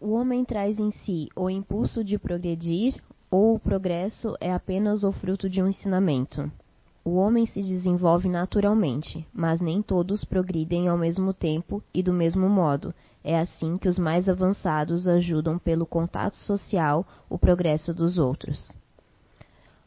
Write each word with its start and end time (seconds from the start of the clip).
O 0.00 0.12
homem 0.12 0.46
traz 0.46 0.78
em 0.78 0.90
si 0.90 1.28
o 1.36 1.50
impulso 1.50 2.02
de 2.02 2.18
progredir 2.18 2.94
ou 3.30 3.54
o 3.54 3.60
progresso 3.60 4.34
é 4.40 4.50
apenas 4.50 5.04
o 5.04 5.12
fruto 5.12 5.46
de 5.46 5.62
um 5.62 5.68
ensinamento? 5.68 6.50
O 7.04 7.16
homem 7.16 7.44
se 7.44 7.62
desenvolve 7.62 8.26
naturalmente, 8.26 9.26
mas 9.30 9.60
nem 9.60 9.82
todos 9.82 10.24
progridem 10.24 10.88
ao 10.88 10.96
mesmo 10.96 11.34
tempo 11.34 11.82
e 11.92 12.02
do 12.02 12.14
mesmo 12.14 12.48
modo. 12.48 12.94
É 13.22 13.38
assim 13.38 13.76
que 13.76 13.90
os 13.90 13.98
mais 13.98 14.26
avançados 14.26 15.06
ajudam 15.06 15.58
pelo 15.58 15.84
contato 15.84 16.36
social 16.36 17.06
o 17.28 17.38
progresso 17.38 17.92
dos 17.92 18.16
outros. 18.16 18.74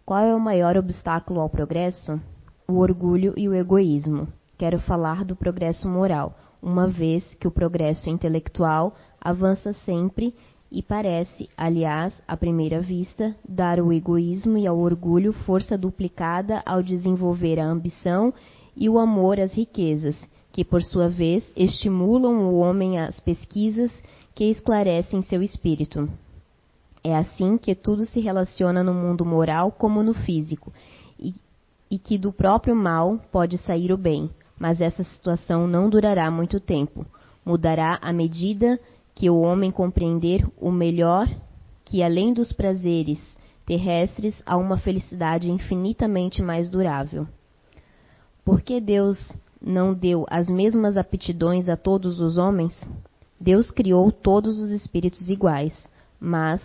Qual 0.06 0.24
é 0.24 0.36
o 0.36 0.40
maior 0.40 0.78
obstáculo 0.78 1.40
ao 1.40 1.50
progresso? 1.50 2.22
O 2.68 2.74
orgulho 2.74 3.34
e 3.36 3.50
o 3.50 3.54
egoísmo. 3.56 4.28
Quero 4.60 4.78
falar 4.78 5.26
do 5.26 5.36
progresso 5.36 5.90
moral, 5.90 6.38
uma 6.62 6.88
vez 6.88 7.34
que 7.34 7.48
o 7.48 7.52
progresso 7.52 8.10
intelectual 8.10 8.96
avança 9.24 9.74
sempre 9.86 10.36
e 10.70 10.82
parece, 10.82 11.48
aliás, 11.56 12.20
à 12.28 12.36
primeira 12.36 12.82
vista, 12.82 13.36
dar 13.48 13.80
ao 13.80 13.94
egoísmo 13.94 14.58
e 14.58 14.68
ao 14.68 14.78
orgulho 14.80 15.32
força 15.32 15.78
duplicada 15.78 16.62
ao 16.66 16.82
desenvolver 16.82 17.60
a 17.60 17.66
ambição 17.66 18.34
e 18.76 18.90
o 18.90 18.98
amor 18.98 19.40
às 19.40 19.54
riquezas, 19.54 20.18
que 20.52 20.66
por 20.66 20.84
sua 20.84 21.08
vez 21.08 21.52
estimulam 21.56 22.48
o 22.48 22.58
homem 22.58 23.00
às 23.00 23.20
pesquisas 23.20 23.92
que 24.34 24.46
esclarecem 24.46 25.22
seu 25.22 25.44
espírito. 25.44 26.10
É 27.04 27.16
assim 27.16 27.58
que 27.58 27.76
tudo 27.76 28.06
se 28.06 28.20
relaciona 28.20 28.84
no 28.84 28.94
mundo 28.94 29.24
moral 29.24 29.72
como 29.72 30.02
no 30.02 30.16
físico, 30.16 30.74
e, 31.20 31.36
e 31.90 32.00
que 32.00 32.18
do 32.18 32.34
próprio 32.34 32.76
mal 32.76 33.20
pode 33.32 33.60
sair 33.60 33.92
o 33.92 33.98
bem, 33.98 34.30
mas 34.58 34.82
essa 34.82 35.04
situação 35.04 35.68
não 35.68 35.88
durará 35.88 36.32
muito 36.32 36.60
tempo. 36.60 37.06
Mudará 37.46 38.00
à 38.02 38.12
medida 38.12 38.80
que 39.16 39.30
o 39.30 39.40
homem 39.42 39.72
compreender 39.72 40.46
o 40.60 40.72
melhor 40.72 41.30
que 41.86 42.02
além 42.02 42.34
dos 42.34 42.52
prazeres 42.52 43.20
terrestres 43.66 44.42
há 44.46 44.58
uma 44.58 44.78
felicidade 44.78 45.50
infinitamente 45.50 46.42
mais 46.42 46.70
durável. 46.70 47.28
Por 48.44 48.62
que 48.62 48.82
Deus 48.82 49.32
não 49.62 49.94
deu 49.94 50.26
as 50.30 50.50
mesmas 50.50 50.98
aptidões 50.98 51.70
a 51.70 51.78
todos 51.78 52.20
os 52.20 52.38
homens? 52.38 52.80
Deus 53.40 53.72
criou 53.72 54.12
todos 54.12 54.60
os 54.60 54.72
espíritos 54.72 55.30
iguais, 55.30 55.74
mas 56.20 56.62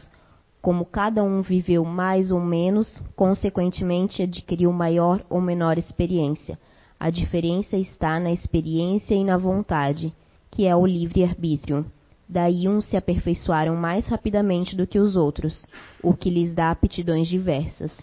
como 0.60 0.84
cada 0.84 1.22
um 1.22 1.40
viveu 1.40 1.84
mais 1.84 2.30
ou 2.30 2.40
menos, 2.40 3.02
consequentemente 3.14 4.22
adquiriu 4.22 4.72
maior 4.72 5.24
ou 5.30 5.40
menor 5.40 5.78
experiência. 5.78 6.58
A 6.98 7.10
diferença 7.10 7.76
está 7.76 8.18
na 8.18 8.32
experiência 8.32 9.14
e 9.14 9.22
na 9.22 9.36
vontade, 9.36 10.12
que 10.50 10.66
é 10.66 10.74
o 10.74 10.84
livre-arbítrio. 10.84 11.86
Daí 12.28 12.68
uns 12.68 12.84
se 12.86 12.96
aperfeiçoaram 12.96 13.74
mais 13.74 14.06
rapidamente 14.06 14.76
do 14.76 14.86
que 14.86 14.98
os 14.98 15.16
outros, 15.16 15.64
o 16.02 16.12
que 16.12 16.28
lhes 16.28 16.52
dá 16.52 16.70
aptidões 16.70 17.26
diversas. 17.26 17.96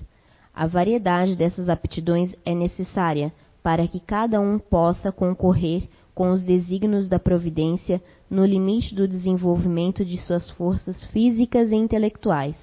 A 0.53 0.65
variedade 0.65 1.35
dessas 1.35 1.69
aptidões 1.69 2.35
é 2.43 2.55
necessária 2.55 3.31
para 3.61 3.87
que 3.87 3.99
cada 3.99 4.39
um 4.41 4.57
possa 4.57 5.11
concorrer 5.11 5.87
com 6.15 6.31
os 6.31 6.41
desígnios 6.41 7.09
da 7.09 7.19
providência 7.19 8.01
no 8.29 8.45
limite 8.45 8.95
do 8.95 9.07
desenvolvimento 9.07 10.03
de 10.05 10.17
suas 10.17 10.49
forças 10.51 11.03
físicas 11.05 11.71
e 11.71 11.75
intelectuais. 11.75 12.55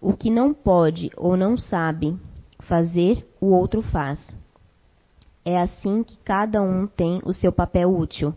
O 0.00 0.12
que 0.12 0.30
não 0.30 0.52
pode 0.52 1.10
ou 1.16 1.36
não 1.36 1.56
sabe 1.56 2.18
fazer, 2.60 3.26
o 3.40 3.46
outro 3.46 3.82
faz. 3.82 4.18
É 5.44 5.56
assim 5.58 6.02
que 6.02 6.18
cada 6.18 6.60
um 6.60 6.86
tem 6.86 7.20
o 7.24 7.32
seu 7.32 7.52
papel 7.52 7.96
útil. 7.96 8.34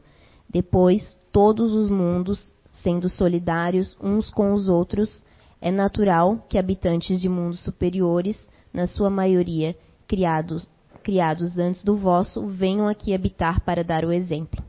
Depois, 0.53 1.19
todos 1.31 1.73
os 1.73 1.89
mundos, 1.89 2.53
sendo 2.83 3.09
solidários 3.09 3.97
uns 3.99 4.29
com 4.29 4.53
os 4.53 4.69
outros, 4.69 5.23
é 5.59 5.71
natural 5.71 6.45
que 6.47 6.59
habitantes 6.59 7.19
de 7.19 7.27
mundos 7.27 7.61
superiores, 7.63 8.37
na 8.71 8.85
sua 8.85 9.09
maioria 9.09 9.75
criados, 10.07 10.67
criados 11.01 11.57
antes 11.57 11.83
do 11.83 11.95
vosso, 11.95 12.45
venham 12.45 12.87
aqui 12.87 13.15
habitar 13.15 13.61
para 13.61 13.83
dar 13.83 14.05
o 14.05 14.11
exemplo. 14.11 14.63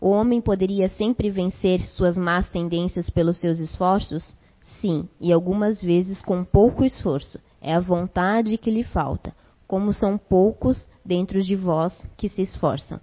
O 0.00 0.10
homem 0.10 0.40
poderia 0.40 0.88
sempre 0.88 1.30
vencer 1.30 1.80
suas 1.88 2.16
más 2.16 2.48
tendências 2.48 3.10
pelos 3.10 3.38
seus 3.38 3.58
esforços? 3.58 4.36
Sim, 4.80 5.08
e 5.20 5.32
algumas 5.32 5.82
vezes 5.82 6.22
com 6.22 6.44
pouco 6.44 6.84
esforço. 6.84 7.40
É 7.60 7.74
a 7.74 7.80
vontade 7.80 8.56
que 8.58 8.70
lhe 8.70 8.84
falta. 8.84 9.34
Como 9.66 9.92
são 9.92 10.18
poucos 10.18 10.88
dentro 11.04 11.42
de 11.42 11.54
vós 11.56 12.06
que 12.16 12.28
se 12.28 12.42
esforçam. 12.42 13.00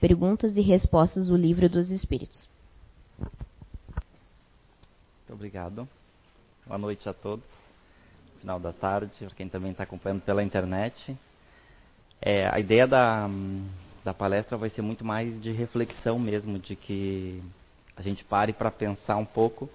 Perguntas 0.00 0.56
e 0.56 0.62
respostas 0.62 1.28
do 1.28 1.36
Livro 1.36 1.68
dos 1.68 1.90
Espíritos. 1.90 2.48
Muito 3.18 5.34
obrigado. 5.34 5.86
Boa 6.66 6.78
noite 6.78 7.06
a 7.06 7.12
todos. 7.12 7.44
Final 8.40 8.58
da 8.58 8.72
tarde, 8.72 9.12
para 9.18 9.34
quem 9.34 9.46
também 9.46 9.72
está 9.72 9.84
acompanhando 9.84 10.22
pela 10.22 10.42
internet. 10.42 11.14
É, 12.18 12.48
a 12.48 12.58
ideia 12.58 12.86
da, 12.86 13.28
da 14.02 14.14
palestra 14.14 14.56
vai 14.56 14.70
ser 14.70 14.80
muito 14.80 15.04
mais 15.04 15.38
de 15.42 15.52
reflexão 15.52 16.18
mesmo, 16.18 16.58
de 16.58 16.74
que 16.74 17.42
a 17.94 18.00
gente 18.00 18.24
pare 18.24 18.54
para 18.54 18.70
pensar 18.70 19.18
um 19.18 19.26
pouco 19.26 19.68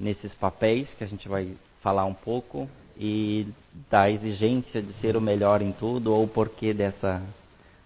nesses 0.00 0.34
papéis 0.34 0.88
que 0.98 1.04
a 1.04 1.06
gente 1.06 1.28
vai 1.28 1.56
falar 1.80 2.06
um 2.06 2.14
pouco 2.14 2.68
e 2.96 3.46
da 3.88 4.10
exigência 4.10 4.82
de 4.82 4.92
ser 4.94 5.16
o 5.16 5.20
melhor 5.20 5.62
em 5.62 5.70
tudo 5.70 6.12
ou 6.12 6.24
o 6.24 6.28
porquê 6.28 6.74
dessa, 6.74 7.22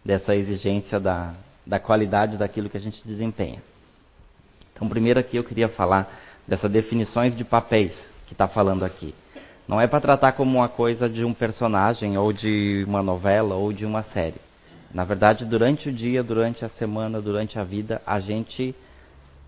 dessa 0.03 0.35
exigência 0.35 0.99
da, 0.99 1.35
da 1.69 1.79
qualidade 1.79 2.39
daquilo 2.39 2.71
que 2.71 2.79
a 2.79 2.81
gente 2.81 3.06
desempenha. 3.06 3.62
Então, 4.73 4.89
primeiro 4.89 5.21
aqui 5.21 5.37
eu 5.37 5.45
queria 5.45 5.69
falar 5.69 6.11
dessas 6.47 6.71
definições 6.71 7.37
de 7.37 7.45
papéis 7.45 7.93
que 8.27 8.33
está 8.33 8.49
falando 8.49 8.84
aqui. 8.84 9.15
Não 9.69 9.79
é 9.79 9.87
para 9.87 10.01
tratar 10.01 10.33
como 10.33 10.56
uma 10.56 10.69
coisa 10.69 11.11
de 11.11 11.27
um 11.27 11.34
personagem, 11.34 12.17
ou 12.17 12.33
de 12.33 12.84
uma 12.89 13.03
novela, 13.03 13.55
ou 13.55 13.71
de 13.71 13.84
uma 13.84 14.03
série. 14.03 14.41
Na 14.95 15.05
verdade, 15.05 15.45
durante 15.45 15.91
o 15.91 15.93
dia, 15.93 16.23
durante 16.23 16.65
a 16.65 16.71
semana, 16.71 17.21
durante 17.21 17.59
a 17.59 17.65
vida, 17.65 18.00
a 18.06 18.19
gente 18.19 18.75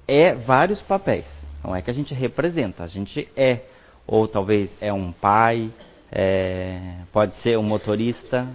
é 0.06 0.34
vários 0.34 0.82
papéis. 0.82 1.24
Não 1.64 1.74
é 1.74 1.80
que 1.80 1.90
a 1.90 1.94
gente 1.94 2.12
representa, 2.12 2.84
a 2.84 2.86
gente 2.86 3.26
é. 3.34 3.60
Ou 4.06 4.28
talvez 4.28 4.70
é 4.78 4.92
um 4.92 5.10
pai, 5.10 5.70
é, 6.12 6.96
pode 7.10 7.34
ser 7.36 7.56
um 7.56 7.62
motorista. 7.62 8.46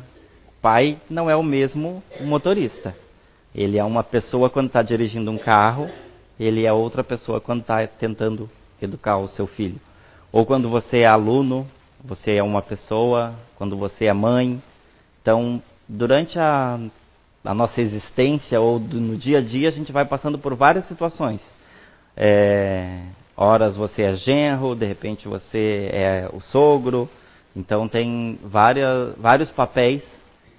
Pai 0.62 1.00
não 1.10 1.28
é 1.28 1.36
o 1.36 1.42
mesmo 1.42 2.04
motorista. 2.22 2.96
Ele 3.56 3.78
é 3.78 3.84
uma 3.84 4.04
pessoa 4.04 4.50
quando 4.50 4.68
está 4.68 4.82
dirigindo 4.82 5.32
um 5.32 5.38
carro, 5.38 5.90
ele 6.38 6.66
é 6.66 6.74
outra 6.74 7.06
pessoa 7.06 7.40
quando 7.40 7.62
está 7.62 7.88
tentando 7.88 8.50
educar 8.82 9.18
o 9.18 9.30
seu 9.30 9.48
filho. 9.48 9.80
Ou 10.30 10.46
quando 10.46 10.70
você 10.70 11.00
é 11.00 11.06
aluno, 11.08 11.66
você 12.04 12.34
é 12.36 12.44
uma 12.44 12.62
pessoa, 12.62 13.34
quando 13.58 13.78
você 13.78 14.06
é 14.06 14.14
mãe. 14.14 14.62
Então, 15.22 15.62
durante 15.88 16.38
a, 16.38 16.78
a 17.46 17.54
nossa 17.54 17.80
existência 17.80 18.60
ou 18.60 18.78
do, 18.78 19.00
no 19.00 19.16
dia 19.16 19.38
a 19.38 19.42
dia, 19.42 19.70
a 19.70 19.72
gente 19.72 19.94
vai 19.94 20.04
passando 20.04 20.38
por 20.38 20.54
várias 20.54 20.86
situações. 20.90 21.40
É, 22.18 23.04
horas 23.38 23.78
você 23.78 24.02
é 24.02 24.16
genro, 24.16 24.76
de 24.76 24.86
repente 24.86 25.30
você 25.30 25.90
é 25.94 26.30
o 26.34 26.42
sogro. 26.42 27.10
Então, 27.56 27.88
tem 27.88 28.38
várias, 28.44 29.16
vários 29.18 29.50
papéis 29.50 30.04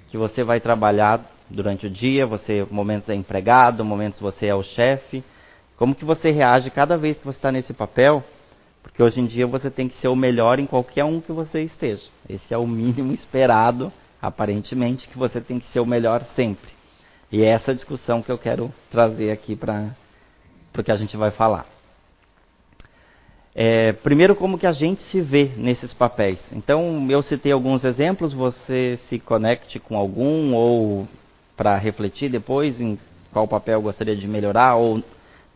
que 0.09 0.17
você 0.17 0.43
vai 0.43 0.61
trabalhar 0.61 1.36
durante 1.49 1.87
o 1.87 1.91
dia, 1.91 2.27
você 2.27 2.67
momentos 2.71 3.09
é 3.09 3.15
empregado, 3.15 3.85
momentos 3.85 4.21
você 4.21 4.47
é 4.47 4.55
o 4.55 4.63
chefe. 4.63 5.23
Como 5.77 5.95
que 5.95 6.05
você 6.05 6.31
reage 6.31 6.71
cada 6.71 6.97
vez 6.97 7.19
que 7.19 7.25
você 7.25 7.39
está 7.39 7.53
nesse 7.53 7.73
papel? 7.73 8.25
Porque 8.83 9.03
hoje 9.03 9.21
em 9.21 9.27
dia 9.27 9.47
você 9.47 9.71
tem 9.71 9.89
que 9.89 9.97
ser 10.01 10.09
o 10.09 10.17
melhor 10.17 10.59
em 10.59 10.67
qualquer 10.67 11.05
um 11.05 11.21
que 11.21 11.33
você 11.33 11.63
esteja. 11.63 12.05
Esse 12.29 12.55
é 12.55 12.59
o 12.59 12.67
mínimo 12.67 13.13
esperado, 13.13 13.93
aparentemente, 14.23 15.09
que 15.09 15.19
você 15.19 15.41
tem 15.41 15.59
que 15.59 15.71
ser 15.73 15.81
o 15.81 15.87
melhor 15.87 16.25
sempre. 16.35 16.71
E 17.31 17.43
é 17.43 17.47
essa 17.47 17.75
discussão 17.75 18.23
que 18.23 18.31
eu 18.31 18.39
quero 18.39 18.73
trazer 18.91 19.31
aqui 19.31 19.57
para 19.57 19.91
o 20.77 20.83
que 20.83 20.93
a 20.93 20.97
gente 20.97 21.17
vai 21.17 21.31
falar. 21.31 21.67
É, 23.59 23.93
primeiro, 23.93 24.37
como 24.37 24.59
que 24.59 24.67
a 24.67 24.73
gente 24.73 25.03
se 25.05 25.21
vê 25.21 25.51
nesses 25.57 25.93
papéis. 25.95 26.39
Então, 26.53 27.07
eu 27.11 27.23
citei 27.23 27.53
alguns 27.53 27.85
exemplos, 27.85 28.35
você 28.35 28.99
se 29.09 29.19
conecte 29.19 29.79
com 29.79 29.97
algum 29.97 30.55
ou 30.55 31.09
para 31.57 31.77
refletir 31.79 32.31
depois 32.31 32.81
em 32.81 32.99
qual 33.33 33.49
papel 33.49 33.81
gostaria 33.81 34.17
de 34.17 34.29
melhorar 34.29 34.77
ou 34.77 35.03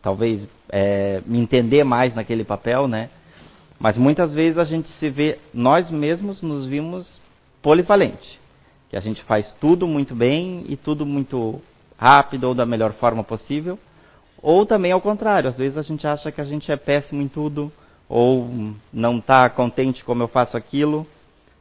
talvez 0.01 0.47
é, 0.69 1.21
me 1.25 1.39
entender 1.39 1.83
mais 1.83 2.15
naquele 2.15 2.43
papel, 2.43 2.87
né? 2.87 3.09
Mas 3.79 3.97
muitas 3.97 4.33
vezes 4.33 4.57
a 4.57 4.65
gente 4.65 4.89
se 4.89 5.09
vê, 5.09 5.39
nós 5.53 5.89
mesmos 5.89 6.41
nos 6.41 6.65
vimos 6.65 7.19
polivalente, 7.61 8.39
que 8.89 8.95
a 8.95 8.99
gente 8.99 9.23
faz 9.23 9.51
tudo 9.59 9.87
muito 9.87 10.15
bem 10.15 10.63
e 10.67 10.75
tudo 10.75 11.05
muito 11.05 11.61
rápido 11.97 12.45
ou 12.45 12.53
da 12.53 12.65
melhor 12.65 12.93
forma 12.93 13.23
possível, 13.23 13.77
ou 14.41 14.65
também 14.65 14.91
ao 14.91 15.01
contrário, 15.01 15.49
às 15.49 15.57
vezes 15.57 15.77
a 15.77 15.83
gente 15.83 16.05
acha 16.07 16.31
que 16.31 16.41
a 16.41 16.43
gente 16.43 16.71
é 16.71 16.77
péssimo 16.77 17.21
em 17.21 17.27
tudo 17.27 17.71
ou 18.09 18.49
não 18.91 19.19
está 19.19 19.49
contente 19.49 20.03
como 20.03 20.21
eu 20.21 20.27
faço 20.27 20.57
aquilo. 20.57 21.07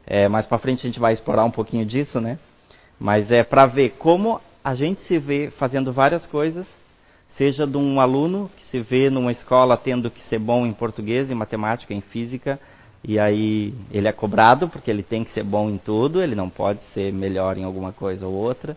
É, 0.06 0.28
mais 0.28 0.46
para 0.46 0.58
frente 0.58 0.80
a 0.80 0.90
gente 0.90 0.98
vai 0.98 1.12
explorar 1.12 1.44
um 1.44 1.50
pouquinho 1.50 1.86
disso, 1.86 2.20
né? 2.20 2.38
Mas 3.00 3.30
é 3.30 3.42
para 3.42 3.66
ver 3.66 3.94
como 3.98 4.40
a 4.62 4.74
gente 4.74 5.00
se 5.02 5.18
vê 5.18 5.50
fazendo 5.50 5.92
várias 5.92 6.26
coisas 6.26 6.66
seja 7.40 7.66
de 7.66 7.78
um 7.78 7.98
aluno 7.98 8.50
que 8.54 8.64
se 8.64 8.80
vê 8.80 9.08
numa 9.08 9.32
escola 9.32 9.74
tendo 9.74 10.10
que 10.10 10.20
ser 10.24 10.38
bom 10.38 10.66
em 10.66 10.74
português, 10.74 11.30
em 11.30 11.34
matemática, 11.34 11.94
em 11.94 12.02
física, 12.02 12.60
e 13.02 13.18
aí 13.18 13.72
ele 13.90 14.06
é 14.06 14.12
cobrado 14.12 14.68
porque 14.68 14.90
ele 14.90 15.02
tem 15.02 15.24
que 15.24 15.32
ser 15.32 15.42
bom 15.42 15.70
em 15.70 15.78
tudo, 15.78 16.20
ele 16.22 16.34
não 16.34 16.50
pode 16.50 16.80
ser 16.92 17.10
melhor 17.10 17.56
em 17.56 17.64
alguma 17.64 17.92
coisa 17.92 18.26
ou 18.26 18.34
outra. 18.34 18.76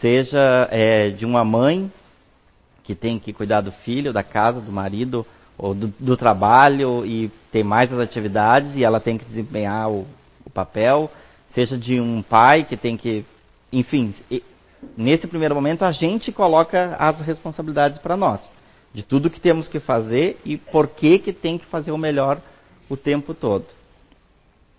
Seja 0.00 0.66
é, 0.70 1.10
de 1.10 1.26
uma 1.26 1.44
mãe 1.44 1.92
que 2.82 2.94
tem 2.94 3.18
que 3.18 3.30
cuidar 3.30 3.60
do 3.60 3.70
filho, 3.70 4.10
da 4.10 4.22
casa, 4.22 4.58
do 4.58 4.72
marido 4.72 5.26
ou 5.58 5.74
do, 5.74 5.92
do 6.00 6.16
trabalho 6.16 7.04
e 7.04 7.30
tem 7.52 7.62
mais 7.62 7.92
as 7.92 7.98
atividades 8.00 8.74
e 8.74 8.82
ela 8.82 9.00
tem 9.00 9.18
que 9.18 9.24
desempenhar 9.26 9.90
o, 9.90 10.06
o 10.46 10.50
papel. 10.50 11.10
Seja 11.54 11.76
de 11.76 12.00
um 12.00 12.22
pai 12.22 12.64
que 12.64 12.78
tem 12.78 12.96
que, 12.96 13.22
enfim, 13.72 14.14
nesse 14.96 15.26
primeiro 15.26 15.54
momento, 15.54 15.84
a 15.84 15.92
gente 15.92 16.30
coloca 16.30 16.94
as 16.98 17.18
responsabilidades 17.20 17.98
para 17.98 18.16
nós, 18.16 18.40
de 18.92 19.02
tudo 19.02 19.30
que 19.30 19.40
temos 19.40 19.68
que 19.68 19.80
fazer 19.80 20.38
e 20.44 20.56
por 20.56 20.88
que, 20.88 21.18
que 21.18 21.32
tem 21.32 21.58
que 21.58 21.66
fazer 21.66 21.92
o 21.92 21.98
melhor 21.98 22.40
o 22.88 22.96
tempo 22.96 23.32
todo. 23.32 23.64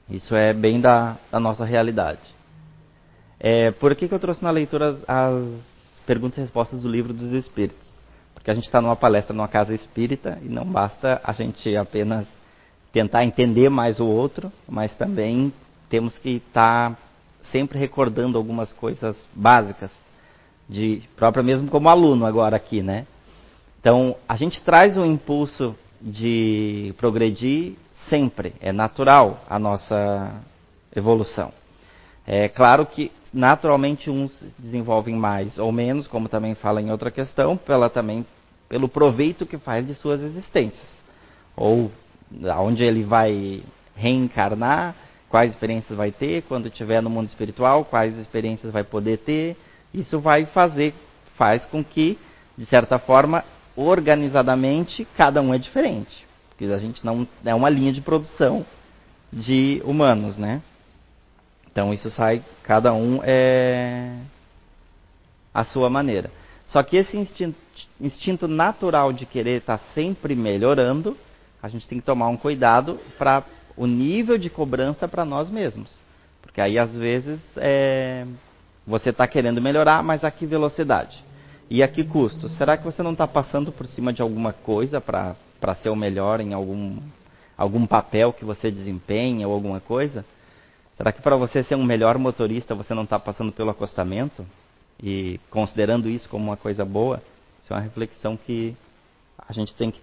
Isso 0.10 0.36
é 0.36 0.54
bem 0.54 0.80
da, 0.80 1.18
da 1.32 1.40
nossa 1.40 1.66
realidade. 1.66 2.22
É, 3.40 3.72
por 3.72 3.96
que, 3.96 4.08
que 4.08 4.14
eu 4.14 4.20
trouxe 4.20 4.44
na 4.44 4.52
leitura 4.52 4.90
as, 4.90 5.04
as 5.08 5.60
perguntas 6.06 6.38
e 6.38 6.42
respostas 6.42 6.84
do 6.84 6.90
livro 6.90 7.14
dos 7.14 7.32
Espíritos? 7.32 7.98
Porque 8.34 8.52
a 8.52 8.54
gente 8.54 8.66
está 8.66 8.82
numa 8.82 8.96
palestra 8.96 9.34
numa 9.34 9.48
casa 9.48 9.74
espírita 9.74 10.38
e 10.42 10.50
não 10.50 10.66
basta 10.66 11.20
a 11.24 11.32
gente 11.34 11.76
apenas 11.76 12.28
tentar 12.92 13.24
entender 13.24 13.70
mais 13.70 14.00
o 14.00 14.06
outro, 14.06 14.52
mas 14.68 14.94
também 14.96 15.52
temos 15.90 16.18
que 16.18 16.42
estar 16.48 16.92
tá 16.92 16.98
sempre 17.52 17.78
recordando 17.78 18.38
algumas 18.38 18.72
coisas 18.74 19.16
básicas, 19.34 19.92
de 20.70 21.04
própria 21.16 21.44
mesmo 21.44 21.70
como 21.70 21.90
aluno 21.90 22.26
agora 22.26 22.56
aqui, 22.56 22.82
né? 22.82 23.06
Então, 23.80 24.16
a 24.28 24.36
gente 24.36 24.62
traz 24.62 24.98
um 24.98 25.06
impulso 25.06 25.76
de 26.02 26.94
progredir 26.98 27.74
sempre, 28.10 28.54
é 28.62 28.72
natural 28.72 29.44
a 29.50 29.60
nossa 29.60 30.42
evolução. 30.96 31.52
É 32.26 32.48
claro 32.48 32.86
que 32.86 33.12
naturalmente 33.34 34.10
uns 34.10 34.32
desenvolvem 34.58 35.16
mais 35.16 35.58
ou 35.58 35.72
menos, 35.72 36.08
como 36.08 36.30
também 36.30 36.56
fala 36.56 36.82
em 36.82 36.92
outra 36.92 37.12
questão, 37.12 37.58
pela 37.58 37.90
também 37.90 38.26
pelo 38.70 38.88
proveito 38.88 39.46
que 39.46 39.58
faz 39.58 39.86
de 39.86 39.94
suas 39.94 40.22
existências. 40.22 40.82
Ou 41.56 41.92
aonde 42.50 42.84
ele 42.84 43.04
vai 43.04 43.62
reencarnar, 43.96 44.96
quais 45.34 45.52
experiências 45.52 45.98
vai 45.98 46.12
ter, 46.12 46.44
quando 46.44 46.68
estiver 46.68 47.02
no 47.02 47.10
mundo 47.10 47.28
espiritual, 47.28 47.84
quais 47.84 48.16
experiências 48.20 48.72
vai 48.72 48.84
poder 48.84 49.18
ter. 49.18 49.58
Isso 49.92 50.20
vai 50.20 50.46
fazer, 50.46 50.94
faz 51.36 51.66
com 51.66 51.84
que, 51.84 52.20
de 52.56 52.68
certa 52.68 53.00
forma, 53.00 53.44
organizadamente, 53.76 55.08
cada 55.18 55.42
um 55.42 55.52
é 55.52 55.58
diferente. 55.58 56.24
Porque 56.50 56.72
a 56.72 56.78
gente 56.78 57.04
não 57.04 57.28
é 57.44 57.56
uma 57.56 57.68
linha 57.68 57.92
de 57.92 58.00
produção 58.00 58.64
de 59.32 59.82
humanos, 59.84 60.38
né? 60.38 60.62
Então 61.72 61.92
isso 61.92 62.12
sai, 62.12 62.44
cada 62.62 62.94
um 62.94 63.20
é 63.24 64.16
a 65.52 65.66
sua 65.66 65.90
maneira. 65.90 66.30
Só 66.68 66.84
que 66.84 66.96
esse 66.96 67.18
instinto, 67.18 67.58
instinto 68.00 68.48
natural 68.48 69.12
de 69.12 69.26
querer 69.26 69.62
estar 69.62 69.80
sempre 69.96 70.36
melhorando, 70.36 71.18
a 71.60 71.68
gente 71.70 71.88
tem 71.88 72.00
que 72.00 72.06
tomar 72.06 72.28
um 72.28 72.38
cuidado 72.38 73.00
para 73.18 73.44
o 73.76 73.86
nível 73.86 74.38
de 74.38 74.50
cobrança 74.50 75.08
para 75.08 75.26
nós 75.26 75.50
mesmos. 75.50 75.92
Porque 76.42 76.62
aí, 76.62 76.78
às 76.78 76.96
vezes, 76.96 77.40
é, 77.58 78.26
você 78.86 79.10
está 79.10 79.28
querendo 79.28 79.62
melhorar, 79.62 80.04
mas 80.04 80.24
a 80.24 80.32
que 80.32 80.46
velocidade? 80.46 81.24
E 81.70 81.82
a 81.82 81.88
que 81.88 82.04
custo? 82.04 82.50
Será 82.50 82.78
que 82.78 82.84
você 82.84 83.02
não 83.02 83.14
está 83.14 83.28
passando 83.28 83.72
por 83.72 83.88
cima 83.88 84.14
de 84.14 84.22
alguma 84.22 84.54
coisa 84.54 85.02
para 85.02 85.36
ser 85.82 85.90
o 85.90 85.96
melhor 85.96 86.40
em 86.40 86.54
algum, 86.54 86.98
algum 87.58 87.88
papel 87.88 88.32
que 88.32 88.46
você 88.46 88.70
desempenha 88.70 89.48
ou 89.48 89.54
alguma 89.54 89.80
coisa? 89.80 90.24
Será 90.96 91.12
que 91.12 91.22
para 91.22 91.36
você 91.36 91.64
ser 91.64 91.76
um 91.76 91.84
melhor 91.84 92.18
motorista 92.18 92.76
você 92.76 92.94
não 92.94 93.04
está 93.04 93.18
passando 93.18 93.52
pelo 93.52 93.72
acostamento? 93.72 94.46
E 95.02 95.40
considerando 95.50 96.08
isso 96.08 96.30
como 96.30 96.46
uma 96.46 96.58
coisa 96.58 96.86
boa, 96.86 97.22
isso 97.64 97.74
é 97.74 97.76
uma 97.76 97.82
reflexão 97.82 98.38
que 98.38 98.76
a 99.40 99.52
gente 99.52 99.74
tem 99.74 99.90
que 99.90 100.00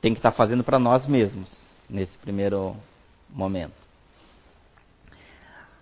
tem 0.00 0.14
que 0.14 0.18
estar 0.18 0.30
tá 0.30 0.36
fazendo 0.36 0.64
para 0.64 0.78
nós 0.78 1.06
mesmos 1.06 1.59
nesse 1.90 2.16
primeiro 2.18 2.76
momento. 3.28 3.74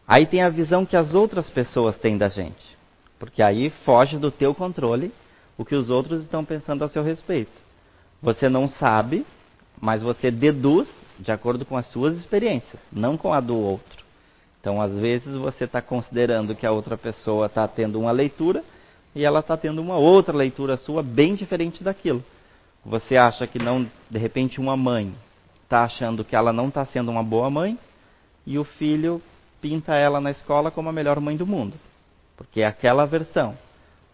Aí 0.06 0.26
tem 0.26 0.43
a 0.43 0.49
visão 0.49 0.87
que 0.87 0.96
as 0.96 1.14
outras 1.14 1.50
pessoas 1.50 1.99
têm 1.99 2.16
da 2.16 2.28
gente. 2.28 2.78
Porque 3.19 3.43
aí 3.43 3.70
foge 3.84 4.16
do 4.16 4.31
teu 4.31 4.55
controle 4.55 5.12
o 5.56 5.64
que 5.64 5.75
os 5.75 5.90
outros 5.90 6.22
estão 6.22 6.44
pensando 6.44 6.82
a 6.84 6.88
seu 6.88 7.02
respeito. 7.02 7.52
Você 8.22 8.49
não 8.49 8.69
sabe, 8.69 9.26
mas 9.81 10.02
você 10.02 10.31
deduz 10.31 10.88
de 11.19 11.31
acordo 11.32 11.64
com 11.66 11.76
as 11.76 11.87
suas 11.90 12.16
experiências, 12.16 12.81
não 12.93 13.16
com 13.16 13.32
a 13.32 13.40
do 13.40 13.56
outro. 13.56 14.05
Então, 14.60 14.81
às 14.81 14.96
vezes, 14.99 15.37
você 15.37 15.64
está 15.64 15.82
considerando 15.82 16.55
que 16.55 16.66
a 16.66 16.72
outra 16.72 16.96
pessoa 16.96 17.46
está 17.46 17.66
tendo 17.66 17.99
uma 18.00 18.10
leitura 18.10 18.64
e 19.14 19.25
ela 19.25 19.40
está 19.40 19.56
tendo 19.56 19.81
uma 19.81 19.96
outra 19.96 20.37
leitura 20.37 20.76
sua 20.76 21.02
bem 21.02 21.34
diferente 21.34 21.82
daquilo. 21.82 22.25
Você 22.84 23.16
acha 23.16 23.46
que 23.46 23.58
não, 23.58 23.87
de 24.10 24.19
repente, 24.19 24.60
uma 24.60 24.76
mãe 24.76 25.14
está 25.69 25.85
achando 25.85 26.25
que 26.25 26.35
ela 26.35 26.50
não 26.50 26.69
está 26.69 26.82
sendo 26.87 27.11
uma 27.11 27.23
boa 27.23 27.50
mãe 27.50 27.79
e 28.47 28.59
o 28.59 28.65
filho 28.65 29.20
pinta 29.61 29.94
ela 29.94 30.19
na 30.19 30.31
escola 30.31 30.70
como 30.70 30.88
a 30.88 30.93
melhor 30.93 31.20
mãe 31.20 31.37
do 31.37 31.47
mundo, 31.47 31.75
porque 32.38 32.62
é 32.62 32.67
aquela 32.67 33.05
versão. 33.05 33.55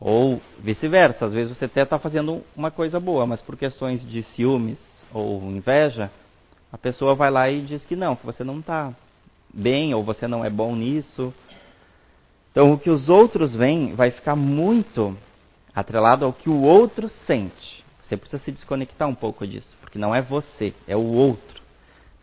Ou 0.00 0.42
vice-versa, 0.58 1.26
às 1.26 1.32
vezes 1.32 1.56
você 1.56 1.66
até 1.66 1.82
está 1.82 1.96
fazendo 1.96 2.42
uma 2.56 2.72
coisa 2.72 2.98
boa, 2.98 3.24
mas 3.24 3.40
por 3.40 3.56
questões 3.56 4.04
de 4.04 4.24
ciúmes 4.24 4.78
ou 5.12 5.40
inveja, 5.44 6.10
a 6.72 6.76
pessoa 6.76 7.14
vai 7.14 7.30
lá 7.30 7.48
e 7.48 7.60
diz 7.60 7.84
que 7.84 7.94
não, 7.94 8.16
que 8.16 8.26
você 8.26 8.42
não 8.42 8.58
está 8.58 8.92
bem 9.52 9.94
ou 9.94 10.02
você 10.02 10.26
não 10.26 10.44
é 10.44 10.50
bom 10.50 10.74
nisso. 10.74 11.32
Então, 12.50 12.72
o 12.72 12.78
que 12.78 12.90
os 12.90 13.08
outros 13.08 13.54
veem 13.54 13.94
vai 13.94 14.10
ficar 14.10 14.34
muito 14.34 15.16
atrelado 15.72 16.24
ao 16.24 16.32
que 16.32 16.50
o 16.50 16.62
outro 16.62 17.08
sente. 17.26 17.83
Você 18.06 18.16
precisa 18.16 18.42
se 18.42 18.52
desconectar 18.52 19.08
um 19.08 19.14
pouco 19.14 19.46
disso, 19.46 19.76
porque 19.80 19.98
não 19.98 20.14
é 20.14 20.20
você, 20.20 20.74
é 20.86 20.94
o 20.94 21.12
outro. 21.12 21.62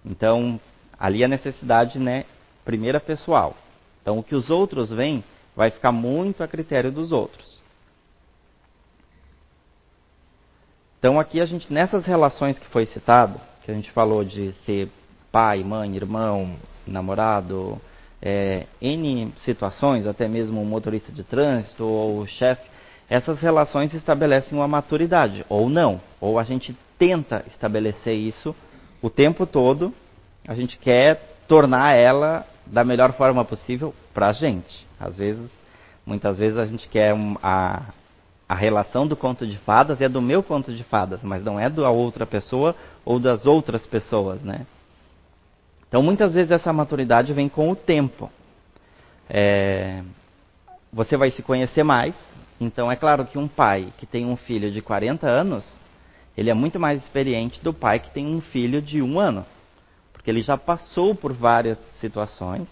Então, 0.05 0.59
ali 0.97 1.23
a 1.23 1.27
necessidade, 1.27 1.97
né, 1.97 2.25
primeira 2.63 2.99
pessoal. 2.99 3.55
Então, 4.01 4.19
o 4.19 4.23
que 4.23 4.35
os 4.35 4.49
outros 4.49 4.89
veem 4.91 5.23
vai 5.55 5.71
ficar 5.71 5.91
muito 5.91 6.43
a 6.43 6.47
critério 6.47 6.91
dos 6.91 7.11
outros. 7.11 7.61
Então, 10.99 11.19
aqui 11.19 11.41
a 11.41 11.45
gente, 11.45 11.73
nessas 11.73 12.05
relações 12.05 12.59
que 12.59 12.67
foi 12.67 12.85
citado, 12.85 13.41
que 13.63 13.71
a 13.71 13.73
gente 13.73 13.91
falou 13.91 14.23
de 14.23 14.53
ser 14.65 14.87
pai, 15.31 15.63
mãe, 15.63 15.95
irmão, 15.95 16.55
namorado, 16.85 17.81
é, 18.21 18.67
N 18.79 19.33
situações, 19.43 20.05
até 20.05 20.27
mesmo 20.27 20.63
motorista 20.63 21.11
de 21.11 21.23
trânsito 21.23 21.83
ou 21.83 22.25
chefe, 22.27 22.69
essas 23.11 23.41
relações 23.41 23.93
estabelecem 23.93 24.57
uma 24.57 24.69
maturidade, 24.69 25.45
ou 25.49 25.69
não. 25.69 25.99
Ou 26.21 26.39
a 26.39 26.45
gente 26.45 26.73
tenta 26.97 27.43
estabelecer 27.45 28.15
isso 28.15 28.55
o 29.01 29.09
tempo 29.09 29.45
todo, 29.45 29.93
a 30.47 30.55
gente 30.55 30.77
quer 30.77 31.35
tornar 31.45 31.93
ela 31.93 32.47
da 32.65 32.85
melhor 32.85 33.11
forma 33.11 33.43
possível 33.43 33.93
para 34.13 34.29
a 34.29 34.31
gente. 34.31 34.87
Às 34.97 35.17
vezes, 35.17 35.51
muitas 36.05 36.37
vezes 36.37 36.57
a 36.57 36.65
gente 36.65 36.87
quer 36.87 37.13
a, 37.43 37.81
a 38.47 38.55
relação 38.55 39.05
do 39.05 39.17
conto 39.17 39.45
de 39.45 39.57
fadas 39.57 39.99
é 39.99 40.07
do 40.07 40.21
meu 40.21 40.41
conto 40.41 40.73
de 40.73 40.85
fadas, 40.85 41.21
mas 41.21 41.43
não 41.43 41.59
é 41.59 41.69
da 41.69 41.89
outra 41.89 42.25
pessoa 42.25 42.73
ou 43.03 43.19
das 43.19 43.45
outras 43.45 43.85
pessoas, 43.85 44.41
né? 44.41 44.65
Então, 45.85 46.01
muitas 46.01 46.33
vezes 46.33 46.51
essa 46.51 46.71
maturidade 46.71 47.33
vem 47.33 47.49
com 47.49 47.69
o 47.71 47.75
tempo. 47.75 48.31
É, 49.29 50.01
você 50.93 51.17
vai 51.17 51.29
se 51.31 51.41
conhecer 51.41 51.83
mais, 51.83 52.15
então 52.61 52.91
é 52.91 52.95
claro 52.95 53.25
que 53.25 53.39
um 53.39 53.47
pai 53.47 53.91
que 53.97 54.05
tem 54.05 54.23
um 54.23 54.37
filho 54.37 54.69
de 54.69 54.83
40 54.83 55.27
anos, 55.27 55.65
ele 56.37 56.51
é 56.51 56.53
muito 56.53 56.79
mais 56.79 57.01
experiente 57.01 57.59
do 57.63 57.73
pai 57.73 57.99
que 57.99 58.11
tem 58.11 58.27
um 58.27 58.39
filho 58.39 58.79
de 58.79 59.01
um 59.01 59.19
ano. 59.19 59.43
Porque 60.13 60.29
ele 60.29 60.43
já 60.43 60.55
passou 60.55 61.15
por 61.15 61.33
várias 61.33 61.79
situações. 61.99 62.69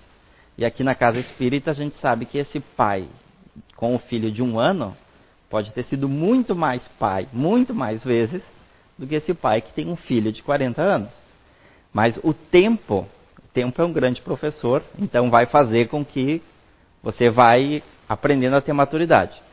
E 0.56 0.64
aqui 0.64 0.84
na 0.84 0.94
casa 0.94 1.20
espírita 1.20 1.72
a 1.72 1.74
gente 1.74 1.96
sabe 1.96 2.28
que 2.28 2.38
esse 2.38 2.60
pai 2.60 3.08
com 3.76 3.96
o 3.96 4.00
filho 4.00 4.32
de 4.32 4.44
um 4.44 4.60
ano 4.60 4.96
pode 5.50 5.72
ter 5.72 5.84
sido 5.86 6.08
muito 6.08 6.56
mais 6.56 6.84
pai, 7.00 7.28
muito 7.34 7.74
mais 7.74 8.04
vezes, 8.04 8.44
do 8.96 9.08
que 9.08 9.16
esse 9.16 9.34
pai 9.34 9.60
que 9.60 9.74
tem 9.74 9.90
um 9.90 9.96
filho 9.96 10.32
de 10.32 10.44
40 10.44 10.80
anos. 10.84 11.12
Mas 11.92 12.20
o 12.24 12.32
tempo, 12.32 13.08
o 13.44 13.48
tempo 13.52 13.82
é 13.82 13.86
um 13.86 13.92
grande 13.92 14.22
professor, 14.22 14.84
então 15.00 15.32
vai 15.32 15.48
fazer 15.48 15.88
com 15.88 16.06
que 16.06 16.44
você 17.02 17.32
vai 17.32 17.82
aprendendo 18.08 18.56
a 18.56 18.62
ter 18.62 18.74
maturidade. 18.74 19.49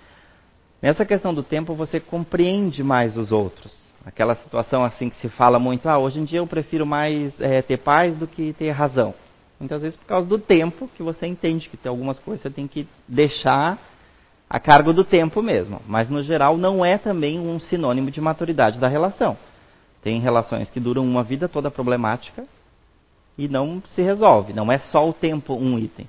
Nessa 0.81 1.05
questão 1.05 1.33
do 1.33 1.43
tempo, 1.43 1.75
você 1.75 1.99
compreende 1.99 2.83
mais 2.83 3.17
os 3.17 3.33
outros. 3.33 3.75
Aquela 4.05 4.37
situação 4.37 4.85
assim 4.85 5.09
que 5.11 5.17
se 5.17 5.29
fala 5.29 5.59
muito, 5.59 5.89
ah, 5.89 5.99
hoje 5.99 6.21
em 6.21 6.25
dia 6.25 6.39
eu 6.39 6.47
prefiro 6.47 6.87
mais 6.87 7.39
é, 7.41 7.61
ter 7.61 7.79
paz 7.79 8.17
do 8.17 8.27
que 8.27 8.53
ter 8.53 8.71
razão. 8.71 9.15
Muitas 9.59 9.83
vezes 9.83 9.99
por 9.99 10.07
causa 10.07 10.29
do 10.29 10.39
tempo 10.39 10.89
que 10.97 11.03
você 11.03 11.27
entende 11.27 11.69
que 11.69 11.77
tem 11.77 11.91
algumas 11.91 12.21
coisas 12.21 12.43
que 12.43 12.49
você 12.49 12.55
tem 12.55 12.69
que 12.69 12.87
deixar 13.09 13.79
a 14.49 14.61
cargo 14.61 14.93
do 14.93 15.03
tempo 15.03 15.43
mesmo, 15.43 15.81
mas 15.89 16.09
no 16.09 16.23
geral 16.23 16.57
não 16.57 16.85
é 16.85 16.97
também 16.99 17.41
um 17.41 17.59
sinônimo 17.59 18.11
de 18.11 18.21
maturidade 18.21 18.79
da 18.79 18.87
relação. 18.87 19.37
Tem 20.03 20.21
relações 20.21 20.71
que 20.71 20.79
duram 20.79 21.03
uma 21.03 21.25
vida 21.25 21.49
toda 21.49 21.69
problemática 21.69 22.45
e 23.37 23.49
não 23.49 23.83
se 23.89 24.03
resolve, 24.03 24.53
não 24.53 24.71
é 24.71 24.79
só 24.79 25.09
o 25.09 25.13
tempo 25.13 25.55
um 25.55 25.79
item. 25.79 26.07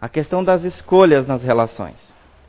A 0.00 0.08
questão 0.08 0.42
das 0.42 0.64
escolhas 0.64 1.28
nas 1.28 1.42
relações. 1.42 1.96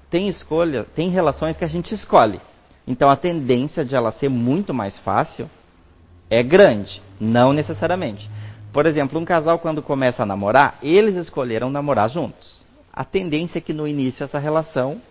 Tem 0.10 0.28
escolha, 0.28 0.86
tem 0.96 1.10
relações 1.10 1.56
que 1.56 1.64
a 1.64 1.68
gente 1.68 1.94
escolhe. 1.94 2.42
Então 2.88 3.10
a 3.10 3.16
tendência 3.16 3.86
de 3.86 3.94
ela 3.96 4.12
ser 4.12 4.30
muito 4.30 4.74
mais 4.74 4.98
fácil 5.00 5.50
é 6.30 6.42
grande, 6.42 7.02
não 7.20 7.54
necessariamente. 7.54 8.30
Por 8.74 8.86
exemplo, 8.86 9.20
um 9.20 9.26
casal 9.26 9.60
quando 9.60 9.82
começa 9.82 10.24
a 10.24 10.26
namorar, 10.26 10.78
eles 10.82 11.16
escolheram 11.16 11.70
namorar 11.70 12.10
juntos. 12.10 12.66
A 12.92 13.04
tendência 13.04 13.60
é 13.60 13.62
que 13.62 13.74
no 13.74 13.88
início 13.88 14.24
essa 14.24 14.40
relação 14.40 15.02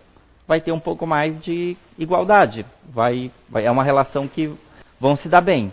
vai 0.47 0.59
ter 0.59 0.71
um 0.71 0.79
pouco 0.79 1.05
mais 1.05 1.41
de 1.41 1.77
igualdade. 1.97 2.65
Vai, 2.91 3.31
vai 3.49 3.65
é 3.65 3.71
uma 3.71 3.83
relação 3.83 4.27
que 4.27 4.53
vão 4.99 5.15
se 5.15 5.29
dar 5.29 5.41
bem. 5.41 5.71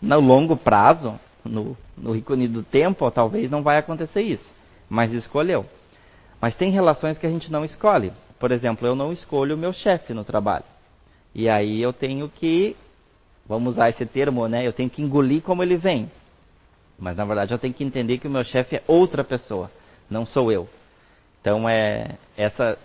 No 0.00 0.20
longo 0.20 0.56
prazo, 0.56 1.18
no, 1.44 1.76
no 1.96 2.14
do 2.48 2.62
tempo, 2.62 3.10
talvez 3.10 3.50
não 3.50 3.62
vai 3.62 3.78
acontecer 3.78 4.22
isso. 4.22 4.54
Mas 4.88 5.12
escolheu. 5.12 5.64
Mas 6.40 6.54
tem 6.54 6.70
relações 6.70 7.16
que 7.18 7.26
a 7.26 7.30
gente 7.30 7.50
não 7.50 7.64
escolhe. 7.64 8.12
Por 8.38 8.52
exemplo, 8.52 8.86
eu 8.86 8.94
não 8.94 9.12
escolho 9.12 9.54
o 9.54 9.58
meu 9.58 9.72
chefe 9.72 10.12
no 10.12 10.24
trabalho. 10.24 10.64
E 11.34 11.48
aí 11.48 11.80
eu 11.80 11.92
tenho 11.92 12.28
que, 12.28 12.76
vamos 13.46 13.74
usar 13.74 13.90
esse 13.90 14.04
termo, 14.06 14.46
né? 14.48 14.66
Eu 14.66 14.72
tenho 14.72 14.90
que 14.90 15.02
engolir 15.02 15.42
como 15.42 15.62
ele 15.62 15.76
vem. 15.76 16.10
Mas 16.98 17.16
na 17.16 17.24
verdade 17.24 17.52
eu 17.52 17.58
tenho 17.58 17.74
que 17.74 17.84
entender 17.84 18.18
que 18.18 18.26
o 18.26 18.30
meu 18.30 18.42
chefe 18.42 18.76
é 18.76 18.82
outra 18.86 19.22
pessoa, 19.22 19.70
não 20.08 20.24
sou 20.24 20.50
eu. 20.50 20.68
Então 21.40 21.68
é 21.68 22.16
essa 22.36 22.78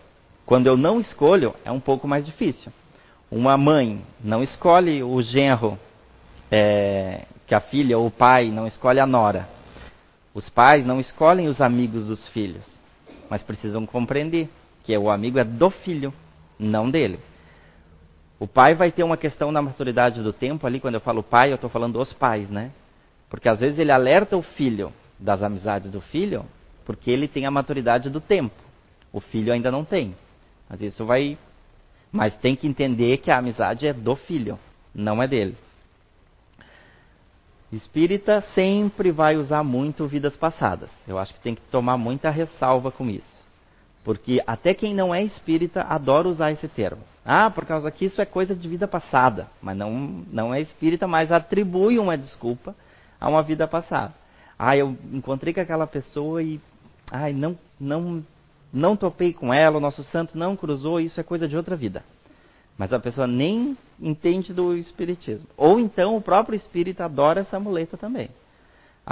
quando 0.45 0.67
eu 0.67 0.75
não 0.75 0.99
escolho 0.99 1.55
é 1.63 1.71
um 1.71 1.79
pouco 1.79 2.07
mais 2.07 2.25
difícil. 2.25 2.71
Uma 3.29 3.57
mãe 3.57 4.01
não 4.21 4.43
escolhe 4.43 5.01
o 5.01 5.21
genro 5.21 5.79
é, 6.51 7.23
que 7.47 7.55
a 7.55 7.61
filha 7.61 7.97
ou 7.97 8.07
o 8.07 8.11
pai 8.11 8.49
não 8.49 8.67
escolhe 8.67 8.99
a 8.99 9.05
nora. 9.05 9.47
Os 10.33 10.49
pais 10.49 10.85
não 10.85 10.99
escolhem 10.99 11.47
os 11.47 11.61
amigos 11.61 12.07
dos 12.07 12.27
filhos, 12.29 12.65
mas 13.29 13.41
precisam 13.43 13.85
compreender 13.85 14.49
que 14.83 14.97
o 14.97 15.09
amigo 15.09 15.37
é 15.37 15.43
do 15.43 15.69
filho, 15.69 16.13
não 16.59 16.89
dele. 16.89 17.19
O 18.39 18.47
pai 18.47 18.73
vai 18.73 18.91
ter 18.91 19.03
uma 19.03 19.17
questão 19.17 19.51
na 19.51 19.61
maturidade 19.61 20.23
do 20.23 20.33
tempo 20.33 20.65
ali, 20.65 20.79
quando 20.79 20.95
eu 20.95 21.01
falo 21.01 21.21
pai, 21.21 21.51
eu 21.51 21.55
estou 21.55 21.69
falando 21.69 21.99
dos 21.99 22.11
pais, 22.11 22.49
né? 22.49 22.71
Porque 23.29 23.47
às 23.47 23.59
vezes 23.59 23.77
ele 23.77 23.91
alerta 23.91 24.35
o 24.35 24.41
filho 24.41 24.91
das 25.19 25.43
amizades 25.43 25.91
do 25.91 26.01
filho, 26.01 26.45
porque 26.83 27.11
ele 27.11 27.27
tem 27.27 27.45
a 27.45 27.51
maturidade 27.51 28.09
do 28.09 28.19
tempo. 28.19 28.55
O 29.13 29.19
filho 29.19 29.53
ainda 29.53 29.71
não 29.71 29.85
tem. 29.85 30.15
Mas 30.67 30.81
isso 30.81 31.05
vai. 31.05 31.37
Mas 32.11 32.33
tem 32.35 32.55
que 32.55 32.67
entender 32.67 33.17
que 33.17 33.29
a 33.29 33.37
amizade 33.37 33.85
é 33.85 33.93
do 33.93 34.15
filho, 34.15 34.57
não 34.93 35.21
é 35.21 35.27
dele. 35.27 35.55
Espírita 37.71 38.41
sempre 38.53 39.11
vai 39.11 39.37
usar 39.37 39.63
muito 39.63 40.05
vidas 40.07 40.35
passadas. 40.35 40.89
Eu 41.07 41.17
acho 41.17 41.33
que 41.33 41.39
tem 41.39 41.55
que 41.55 41.61
tomar 41.61 41.97
muita 41.97 42.29
ressalva 42.29 42.91
com 42.91 43.09
isso. 43.09 43.40
Porque 44.03 44.41
até 44.47 44.73
quem 44.73 44.93
não 44.93 45.13
é 45.13 45.23
espírita 45.23 45.83
adora 45.83 46.27
usar 46.27 46.51
esse 46.51 46.67
termo. 46.67 47.01
Ah, 47.23 47.51
por 47.51 47.65
causa 47.65 47.91
que 47.91 48.05
isso 48.05 48.19
é 48.19 48.25
coisa 48.25 48.55
de 48.55 48.67
vida 48.67 48.87
passada. 48.87 49.47
Mas 49.61 49.77
não, 49.77 49.91
não 50.31 50.53
é 50.53 50.59
espírita, 50.59 51.07
mas 51.07 51.31
atribui 51.31 51.99
uma 51.99 52.17
desculpa 52.17 52.75
a 53.19 53.29
uma 53.29 53.43
vida 53.43 53.67
passada. 53.67 54.13
Ah, 54.57 54.75
eu 54.75 54.97
encontrei 55.11 55.53
com 55.53 55.61
aquela 55.61 55.85
pessoa 55.85 56.41
e 56.41 56.59
ai, 57.11 57.33
não, 57.33 57.57
não, 57.79 58.23
não 58.73 58.95
topei 58.95 59.33
com 59.33 59.53
ela, 59.53 59.77
o 59.77 59.81
nosso 59.81 60.03
santo 60.03 60.37
não 60.37 60.55
cruzou, 60.55 60.99
isso 60.99 61.19
é 61.19 61.23
coisa 61.23 61.47
de 61.47 61.55
outra 61.55 61.75
vida. 61.75 62.03
Mas 62.77 62.91
a 62.93 62.99
pessoa 62.99 63.27
nem 63.27 63.77
entende 63.99 64.53
do 64.53 64.75
espiritismo. 64.75 65.47
Ou 65.55 65.79
então 65.79 66.15
o 66.15 66.21
próprio 66.21 66.55
espírito 66.55 67.01
adora 67.01 67.41
essa 67.41 67.59
muleta 67.59 67.97
também. 67.97 68.29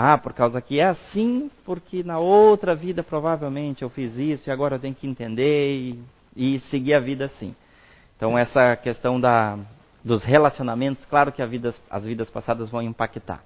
Ah, 0.02 0.18
por 0.18 0.32
causa 0.32 0.62
que 0.62 0.80
é 0.80 0.86
assim, 0.86 1.52
porque 1.66 2.04
na 2.04 2.20
outra 2.20 2.74
vida 2.74 3.04
provavelmente 3.04 3.82
eu 3.82 3.90
fiz 3.90 4.16
isso 4.16 4.48
e 4.48 4.52
agora 4.52 4.76
eu 4.76 4.80
tenho 4.80 4.96
que 4.96 5.06
entender 5.06 5.76
e, 5.78 6.04
e 6.38 6.60
seguir 6.72 6.94
a 6.94 7.02
vida 7.02 7.26
assim. 7.26 7.54
Então 8.16 8.38
essa 8.38 8.78
questão 8.78 9.20
da, 9.20 9.60
dos 10.02 10.24
relacionamentos, 10.24 11.04
claro 11.04 11.34
que 11.34 11.46
vida, 11.46 11.76
as 11.90 12.06
vidas 12.06 12.30
passadas 12.30 12.70
vão 12.70 12.82
impactar. 12.82 13.44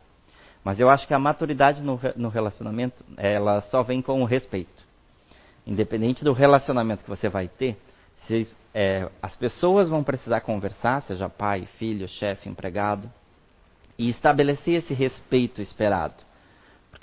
Mas 0.64 0.80
eu 0.80 0.92
acho 0.92 1.08
que 1.08 1.14
a 1.16 1.18
maturidade 1.18 1.82
no, 1.82 2.00
no 2.16 2.30
relacionamento, 2.30 3.04
ela 3.18 3.62
só 3.62 3.82
vem 3.82 4.00
com 4.00 4.22
o 4.22 4.26
respeito. 4.26 4.84
Independente 5.66 6.24
do 6.24 6.34
relacionamento 6.34 7.04
que 7.04 7.10
você 7.10 7.30
vai 7.30 7.48
ter, 7.48 7.76
se, 8.28 8.48
é, 8.76 9.10
as 9.24 9.36
pessoas 9.36 9.90
vão 9.90 10.04
precisar 10.04 10.42
conversar, 10.42 11.02
seja 11.02 11.28
pai, 11.28 11.68
filho, 11.80 12.08
chefe, 12.08 12.48
empregado, 12.48 13.12
e 13.98 14.08
estabelecer 14.08 14.76
esse 14.76 14.94
respeito 14.94 15.60
esperado. 15.60 16.32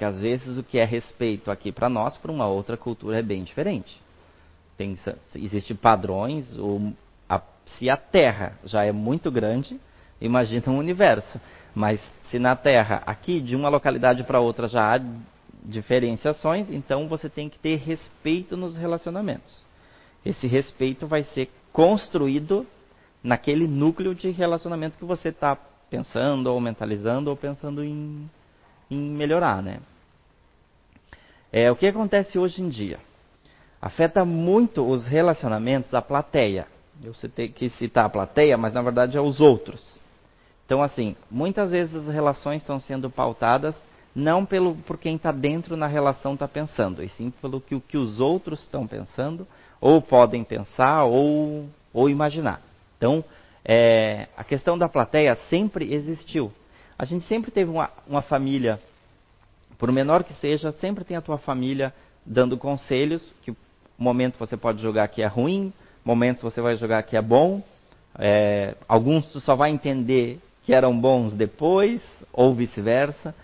Porque 0.01 0.07
às 0.07 0.19
vezes 0.19 0.57
o 0.57 0.63
que 0.63 0.79
é 0.79 0.85
respeito 0.87 1.51
aqui 1.51 1.71
para 1.71 1.87
nós, 1.87 2.17
para 2.17 2.33
uma 2.33 2.47
outra 2.47 2.75
cultura 2.75 3.19
é 3.19 3.23
bem 3.23 3.45
diferente. 3.45 4.01
Tem, 4.75 4.99
Existem 5.35 5.77
padrões, 5.77 6.57
o, 6.57 6.95
a, 7.29 7.39
se 7.77 7.91
a 7.91 7.99
Terra 7.99 8.59
já 8.65 8.83
é 8.83 8.93
muito 8.93 9.31
grande, 9.31 9.79
imagina 10.19 10.65
um 10.69 10.79
universo. 10.79 11.39
Mas 11.75 12.01
se 12.31 12.39
na 12.39 12.57
Terra, 12.57 13.03
aqui, 13.05 13.43
de 13.43 13.55
uma 13.55 13.69
localidade 13.69 14.25
para 14.25 14.41
outra 14.41 14.69
já 14.69 14.97
há 14.97 15.01
diferenciações, 15.67 16.71
então 16.71 17.07
você 17.07 17.29
tem 17.29 17.51
que 17.51 17.59
ter 17.59 17.77
respeito 17.77 18.57
nos 18.57 18.77
relacionamentos. 18.77 19.63
Esse 20.25 20.47
respeito 20.47 21.07
vai 21.07 21.25
ser 21.25 21.51
construído 21.75 22.67
naquele 23.23 23.69
núcleo 23.69 24.15
de 24.15 24.31
relacionamento 24.31 24.97
que 24.97 25.05
você 25.05 25.29
está 25.29 25.59
pensando, 25.91 26.47
ou 26.47 26.59
mentalizando, 26.59 27.29
ou 27.29 27.37
pensando 27.37 27.85
em, 27.85 28.31
em 28.91 28.99
melhorar, 28.99 29.63
né? 29.63 29.81
É, 31.53 31.71
o 31.71 31.77
que 31.77 31.87
acontece 31.87 32.39
hoje 32.39 32.63
em 32.63 32.69
dia? 32.69 32.99
Afeta 33.81 34.25
muito 34.25 34.87
os 34.87 35.07
relacionamentos 35.07 35.91
da 35.91 36.03
plateia. 36.03 36.67
Eu 37.03 37.15
citei 37.15 37.49
que 37.49 37.71
citar 37.71 38.05
a 38.05 38.11
plateia, 38.11 38.57
mas 38.57 38.73
na 38.73 38.83
verdade 38.83 39.17
é 39.17 39.21
os 39.21 39.41
outros. 39.41 40.01
Então, 40.67 40.83
assim, 40.83 41.17
muitas 41.31 41.71
vezes 41.71 41.95
as 41.97 42.15
relações 42.15 42.63
estão 42.63 42.79
sendo 42.79 43.11
pautadas 43.11 43.75
não 44.15 44.45
pelo 44.45 44.75
por 44.75 44.99
quem 44.99 45.17
está 45.17 45.33
dentro 45.33 45.77
na 45.77 45.87
relação 45.87 46.35
está 46.35 46.49
pensando, 46.49 47.03
e 47.03 47.09
sim 47.09 47.33
pelo 47.41 47.61
que, 47.61 47.79
que 47.81 47.97
os 47.97 48.19
outros 48.19 48.61
estão 48.63 48.87
pensando, 48.87 49.47
ou 49.81 50.03
podem 50.03 50.45
pensar, 50.45 51.05
ou, 51.05 51.69
ou 51.93 52.11
imaginar. 52.11 52.61
Então, 52.97 53.25
é, 53.65 54.29
a 54.37 54.45
questão 54.45 54.77
da 54.77 54.89
plateia 54.89 55.37
sempre 55.49 55.93
existiu. 55.95 56.53
A 56.99 57.05
gente 57.05 57.25
sempre 57.27 57.51
teve 57.51 57.71
uma, 57.71 57.91
uma 58.07 58.21
família, 58.21 58.81
por 59.81 59.91
menor 59.91 60.23
que 60.23 60.35
seja, 60.35 60.71
sempre 60.73 61.05
tem 61.05 61.17
a 61.17 61.23
tua 61.23 61.39
família 61.39 61.93
dando 62.25 62.59
conselhos, 62.59 63.33
que 63.43 63.57
momento 63.99 64.39
você 64.39 64.55
pode 64.55 64.83
jogar 64.83 65.09
que 65.09 65.23
é 65.23 65.27
ruim, 65.27 65.73
momentos 66.05 66.43
você 66.43 66.61
vai 66.61 66.77
jogar 66.77 67.03
que 67.03 67.17
é 67.17 67.23
bom, 67.23 67.63
é, 68.19 68.75
alguns 68.87 69.33
tu 69.33 69.41
só 69.41 69.57
vai 69.57 69.71
entender 69.71 70.39
que 70.65 70.75
eram 70.75 70.99
bons 71.01 71.33
depois, 71.33 72.03
ou 72.31 72.55
vice-versa. 72.55 73.35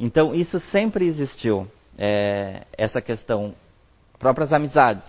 Então, 0.00 0.34
isso 0.34 0.58
sempre 0.72 1.06
existiu, 1.06 1.68
é, 1.98 2.62
essa 2.76 3.00
questão. 3.02 3.54
Próprias 4.18 4.52
amizades. 4.54 5.04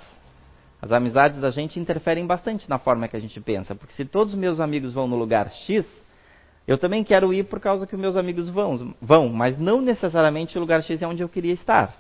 As 0.82 0.92
amizades 0.92 1.40
da 1.40 1.50
gente 1.50 1.80
interferem 1.80 2.28
bastante 2.28 2.70
na 2.70 2.78
forma 2.78 3.08
que 3.08 3.16
a 3.16 3.22
gente 3.22 3.40
pensa, 3.40 3.74
porque 3.74 3.94
se 3.94 4.04
todos 4.04 4.34
os 4.34 4.40
meus 4.40 4.60
amigos 4.60 4.94
vão 4.94 5.08
no 5.08 5.16
lugar 5.16 5.50
X, 5.50 5.86
eu 6.68 6.78
também 6.78 7.04
quero 7.04 7.34
ir 7.34 7.46
por 7.46 7.62
causa 7.62 7.88
que 7.88 7.96
meus 7.96 8.18
amigos 8.18 8.50
vão, 8.50 8.94
vão 9.02 9.30
mas 9.30 9.58
não 9.58 9.80
necessariamente 9.82 10.58
o 10.58 10.62
lugar 10.62 10.84
X 10.84 11.02
é 11.02 11.08
onde 11.08 11.24
eu 11.24 11.30
queria 11.30 11.54
estar. 11.54 11.96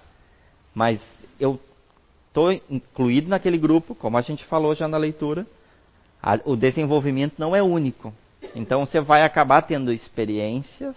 Mas 0.75 0.99
eu 1.39 1.57
estou 2.27 2.51
incluído 2.69 3.29
naquele 3.29 3.57
grupo, 3.57 3.95
como 3.95 4.17
a 4.17 4.21
gente 4.21 4.43
falou 4.45 4.75
já 4.75 4.87
na 4.87 4.97
leitura, 4.97 5.47
a, 6.21 6.37
o 6.43 6.57
desenvolvimento 6.57 7.35
não 7.37 7.55
é 7.55 7.63
único. 7.63 8.13
Então 8.53 8.85
você 8.85 8.99
vai 8.99 9.23
acabar 9.23 9.61
tendo 9.61 9.91
experiências 9.93 10.95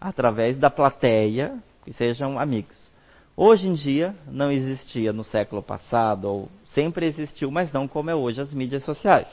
através 0.00 0.56
da 0.56 0.70
plateia 0.70 1.58
que 1.84 1.92
sejam 1.92 2.38
amigos. 2.38 2.90
Hoje 3.36 3.66
em 3.66 3.74
dia 3.74 4.14
não 4.28 4.52
existia 4.52 5.12
no 5.12 5.24
século 5.24 5.62
passado 5.62 6.26
ou 6.26 6.48
sempre 6.72 7.06
existiu, 7.06 7.50
mas 7.50 7.72
não 7.72 7.88
como 7.88 8.10
é 8.10 8.14
hoje 8.14 8.40
as 8.40 8.54
mídias 8.54 8.84
sociais. 8.84 9.28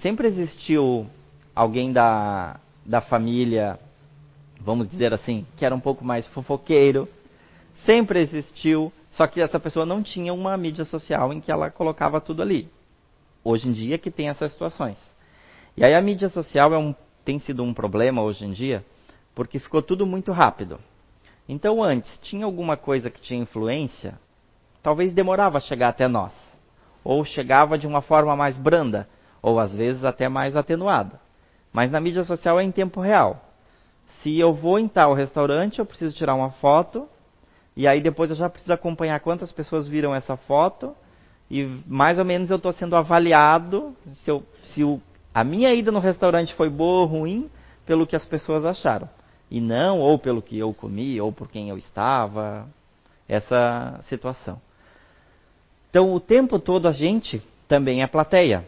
Sempre 0.00 0.28
existiu 0.28 1.08
alguém 1.54 1.92
da, 1.92 2.58
da 2.84 3.00
família, 3.00 3.78
vamos 4.60 4.88
dizer 4.88 5.12
assim, 5.12 5.46
que 5.56 5.64
era 5.64 5.74
um 5.74 5.80
pouco 5.80 6.04
mais 6.04 6.26
fofoqueiro. 6.28 7.08
Sempre 7.84 8.20
existiu, 8.20 8.92
só 9.10 9.26
que 9.26 9.40
essa 9.40 9.60
pessoa 9.60 9.84
não 9.84 10.02
tinha 10.02 10.32
uma 10.32 10.56
mídia 10.56 10.84
social 10.84 11.32
em 11.32 11.40
que 11.40 11.52
ela 11.52 11.70
colocava 11.70 12.20
tudo 12.20 12.42
ali. 12.42 12.68
Hoje 13.42 13.68
em 13.68 13.72
dia 13.72 13.98
que 13.98 14.10
tem 14.10 14.28
essas 14.28 14.52
situações. 14.52 14.96
E 15.76 15.84
aí 15.84 15.94
a 15.94 16.00
mídia 16.00 16.28
social 16.28 16.72
é 16.72 16.78
um, 16.78 16.94
tem 17.24 17.38
sido 17.38 17.62
um 17.62 17.74
problema 17.74 18.22
hoje 18.22 18.44
em 18.46 18.52
dia, 18.52 18.84
porque 19.34 19.58
ficou 19.58 19.82
tudo 19.82 20.06
muito 20.06 20.32
rápido. 20.32 20.78
Então 21.48 21.82
antes 21.82 22.18
tinha 22.22 22.46
alguma 22.46 22.76
coisa 22.76 23.10
que 23.10 23.20
tinha 23.20 23.42
influência, 23.42 24.18
talvez 24.82 25.12
demorava 25.12 25.58
a 25.58 25.60
chegar 25.60 25.88
até 25.88 26.08
nós. 26.08 26.32
ou 27.04 27.22
chegava 27.24 27.76
de 27.76 27.86
uma 27.86 28.00
forma 28.00 28.34
mais 28.34 28.56
branda, 28.56 29.06
ou 29.42 29.60
às 29.60 29.76
vezes 29.76 30.04
até 30.04 30.26
mais 30.28 30.56
atenuada. 30.56 31.20
Mas 31.74 31.90
na 31.90 31.98
mídia 31.98 32.22
social 32.22 32.60
é 32.60 32.62
em 32.62 32.70
tempo 32.70 33.00
real. 33.00 33.50
Se 34.22 34.38
eu 34.38 34.54
vou 34.54 34.78
em 34.78 34.86
tal 34.86 35.12
restaurante, 35.12 35.80
eu 35.80 35.84
preciso 35.84 36.14
tirar 36.14 36.36
uma 36.36 36.52
foto, 36.52 37.08
e 37.76 37.88
aí 37.88 38.00
depois 38.00 38.30
eu 38.30 38.36
já 38.36 38.48
preciso 38.48 38.72
acompanhar 38.72 39.18
quantas 39.18 39.50
pessoas 39.50 39.88
viram 39.88 40.14
essa 40.14 40.36
foto, 40.36 40.94
e 41.50 41.64
mais 41.84 42.16
ou 42.16 42.24
menos 42.24 42.48
eu 42.48 42.58
estou 42.58 42.72
sendo 42.72 42.94
avaliado 42.94 43.94
se, 44.22 44.30
eu, 44.30 44.44
se 44.72 44.84
o, 44.84 45.00
a 45.34 45.42
minha 45.42 45.74
ida 45.74 45.90
no 45.90 45.98
restaurante 45.98 46.54
foi 46.54 46.70
boa 46.70 47.00
ou 47.00 47.06
ruim 47.06 47.50
pelo 47.84 48.06
que 48.06 48.14
as 48.14 48.24
pessoas 48.24 48.64
acharam. 48.64 49.08
E 49.50 49.60
não 49.60 49.98
ou 49.98 50.16
pelo 50.16 50.40
que 50.40 50.56
eu 50.56 50.72
comi, 50.72 51.20
ou 51.20 51.32
por 51.32 51.50
quem 51.50 51.68
eu 51.68 51.76
estava, 51.76 52.68
essa 53.28 54.00
situação. 54.08 54.60
Então, 55.90 56.14
o 56.14 56.20
tempo 56.20 56.60
todo 56.60 56.86
a 56.86 56.92
gente 56.92 57.42
também 57.66 58.02
é 58.02 58.06
plateia 58.06 58.64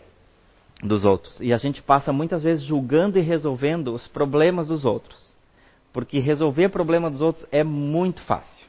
dos 0.83 1.05
outros. 1.05 1.39
E 1.41 1.53
a 1.53 1.57
gente 1.57 1.83
passa 1.83 2.13
muitas 2.13 2.43
vezes 2.43 2.65
julgando 2.65 3.19
e 3.19 3.23
resolvendo 3.23 3.95
os 3.95 4.07
problemas 4.07 4.69
dos 4.69 4.85
outros. 4.85 5.35
Porque 5.93 6.19
resolver 6.19 6.69
problema 6.69 7.11
dos 7.11 7.21
outros 7.21 7.47
é 7.51 7.65
muito 7.65 8.21
fácil. 8.23 8.67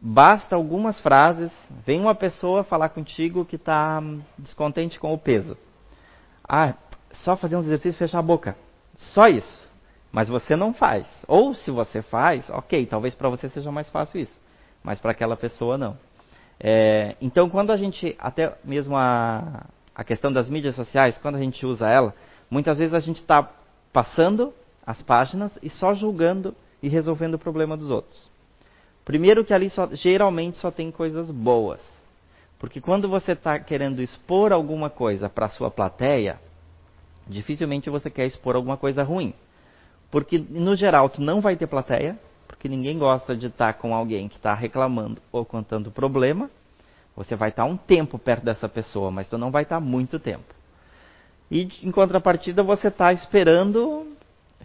Basta 0.00 0.54
algumas 0.54 1.00
frases, 1.00 1.50
vem 1.84 2.00
uma 2.00 2.14
pessoa 2.14 2.62
falar 2.62 2.90
contigo 2.90 3.44
que 3.44 3.56
está 3.56 4.00
descontente 4.38 4.98
com 5.00 5.12
o 5.12 5.18
peso. 5.18 5.56
Ah, 6.48 6.74
só 7.14 7.36
fazer 7.36 7.56
uns 7.56 7.66
exercícios 7.66 7.96
e 7.96 7.98
fechar 7.98 8.20
a 8.20 8.22
boca. 8.22 8.56
Só 8.96 9.26
isso. 9.26 9.68
Mas 10.12 10.28
você 10.28 10.54
não 10.54 10.72
faz. 10.72 11.04
Ou 11.26 11.52
se 11.52 11.70
você 11.70 12.00
faz, 12.00 12.48
ok, 12.48 12.86
talvez 12.86 13.14
para 13.14 13.28
você 13.28 13.48
seja 13.48 13.72
mais 13.72 13.88
fácil 13.90 14.20
isso. 14.20 14.40
Mas 14.84 15.00
para 15.00 15.10
aquela 15.10 15.36
pessoa 15.36 15.76
não. 15.76 15.98
É, 16.60 17.16
então, 17.20 17.50
quando 17.50 17.70
a 17.70 17.76
gente, 17.76 18.16
até 18.18 18.56
mesmo 18.64 18.96
a, 18.96 19.66
a 19.98 20.04
questão 20.04 20.32
das 20.32 20.48
mídias 20.48 20.76
sociais, 20.76 21.18
quando 21.18 21.34
a 21.34 21.40
gente 21.40 21.66
usa 21.66 21.90
ela, 21.90 22.14
muitas 22.48 22.78
vezes 22.78 22.94
a 22.94 23.00
gente 23.00 23.16
está 23.16 23.50
passando 23.92 24.54
as 24.86 25.02
páginas 25.02 25.50
e 25.60 25.68
só 25.68 25.92
julgando 25.92 26.54
e 26.80 26.88
resolvendo 26.88 27.34
o 27.34 27.38
problema 27.38 27.76
dos 27.76 27.90
outros. 27.90 28.30
Primeiro 29.04 29.44
que 29.44 29.52
ali 29.52 29.68
só, 29.68 29.88
geralmente 29.90 30.56
só 30.56 30.70
tem 30.70 30.92
coisas 30.92 31.32
boas. 31.32 31.80
Porque 32.60 32.80
quando 32.80 33.08
você 33.08 33.32
está 33.32 33.58
querendo 33.58 34.00
expor 34.00 34.52
alguma 34.52 34.88
coisa 34.88 35.28
para 35.28 35.46
a 35.46 35.50
sua 35.50 35.68
plateia, 35.68 36.38
dificilmente 37.26 37.90
você 37.90 38.08
quer 38.08 38.26
expor 38.26 38.54
alguma 38.54 38.76
coisa 38.76 39.02
ruim. 39.02 39.34
Porque, 40.12 40.38
no 40.38 40.76
geral, 40.76 41.08
tu 41.08 41.20
não 41.20 41.40
vai 41.40 41.56
ter 41.56 41.66
plateia, 41.66 42.16
porque 42.46 42.68
ninguém 42.68 42.98
gosta 42.98 43.34
de 43.34 43.46
estar 43.46 43.72
com 43.74 43.92
alguém 43.92 44.28
que 44.28 44.36
está 44.36 44.54
reclamando 44.54 45.20
ou 45.32 45.44
contando 45.44 45.90
problema. 45.90 46.48
Você 47.18 47.34
vai 47.34 47.48
estar 47.48 47.64
um 47.64 47.76
tempo 47.76 48.16
perto 48.16 48.44
dessa 48.44 48.68
pessoa, 48.68 49.10
mas 49.10 49.28
tu 49.28 49.36
não 49.36 49.50
vai 49.50 49.64
estar 49.64 49.80
muito 49.80 50.20
tempo. 50.20 50.54
E 51.50 51.68
em 51.82 51.90
contrapartida 51.90 52.62
você 52.62 52.86
está 52.86 53.12
esperando 53.12 54.06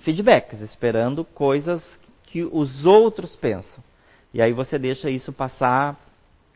feedbacks, 0.01 0.61
esperando 0.61 1.25
coisas 1.25 1.81
que 2.25 2.43
os 2.43 2.85
outros 2.85 3.35
pensam. 3.35 3.83
E 4.31 4.39
aí 4.39 4.53
você 4.53 4.77
deixa 4.77 5.09
isso 5.09 5.33
passar. 5.33 5.99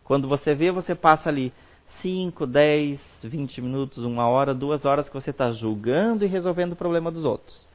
Quando 0.04 0.28
você 0.28 0.54
vê, 0.54 0.72
você 0.72 0.94
passa 0.94 1.30
ali 1.30 1.52
5, 2.04 2.46
10, 2.46 3.00
20 3.24 3.60
minutos, 3.60 4.04
uma 4.04 4.28
hora, 4.28 4.54
duas 4.54 4.86
horas 4.86 5.10
que 5.10 5.16
você 5.16 5.32
está 5.32 5.52
julgando 5.52 6.24
e 6.24 6.28
resolvendo 6.28 6.74
o 6.74 6.76
problema 6.76 7.10
dos 7.10 7.26
outros. 7.26 7.68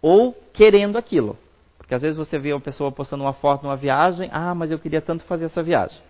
Ou 0.00 0.32
querendo 0.52 0.96
aquilo. 0.96 1.36
Porque 1.78 1.94
às 1.96 2.02
vezes 2.02 2.16
você 2.16 2.38
vê 2.38 2.52
uma 2.52 2.60
pessoa 2.60 2.92
postando 2.92 3.24
uma 3.24 3.32
foto 3.32 3.64
numa 3.64 3.76
viagem, 3.76 4.30
ah, 4.32 4.54
mas 4.54 4.70
eu 4.70 4.78
queria 4.78 5.00
tanto 5.00 5.24
fazer 5.24 5.46
essa 5.46 5.64
viagem. 5.64 6.00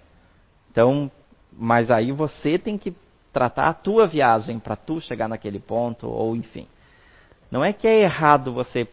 Então, 0.70 1.10
mas 1.56 1.90
aí 1.90 2.12
você 2.12 2.58
tem 2.58 2.76
que 2.76 2.94
tratar 3.32 3.68
a 3.68 3.74
tua 3.74 4.06
viagem 4.06 4.58
para 4.58 4.76
tu 4.76 5.00
chegar 5.00 5.28
naquele 5.28 5.58
ponto, 5.58 6.08
ou 6.08 6.34
enfim. 6.36 6.66
Não 7.50 7.64
é 7.64 7.72
que 7.72 7.86
é 7.86 8.02
errado 8.02 8.52
você 8.52 8.88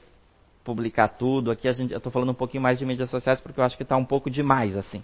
publicar 0.63 1.09
tudo, 1.09 1.51
aqui 1.51 1.67
a 1.67 1.73
gente, 1.73 1.91
eu 1.91 1.97
estou 1.97 2.11
falando 2.11 2.31
um 2.31 2.35
pouquinho 2.35 2.63
mais 2.63 2.79
de 2.79 2.85
mídias 2.85 3.09
sociais 3.09 3.39
porque 3.41 3.59
eu 3.59 3.63
acho 3.63 3.75
que 3.75 3.83
está 3.83 3.97
um 3.97 4.05
pouco 4.05 4.29
demais 4.29 4.77
assim. 4.77 5.03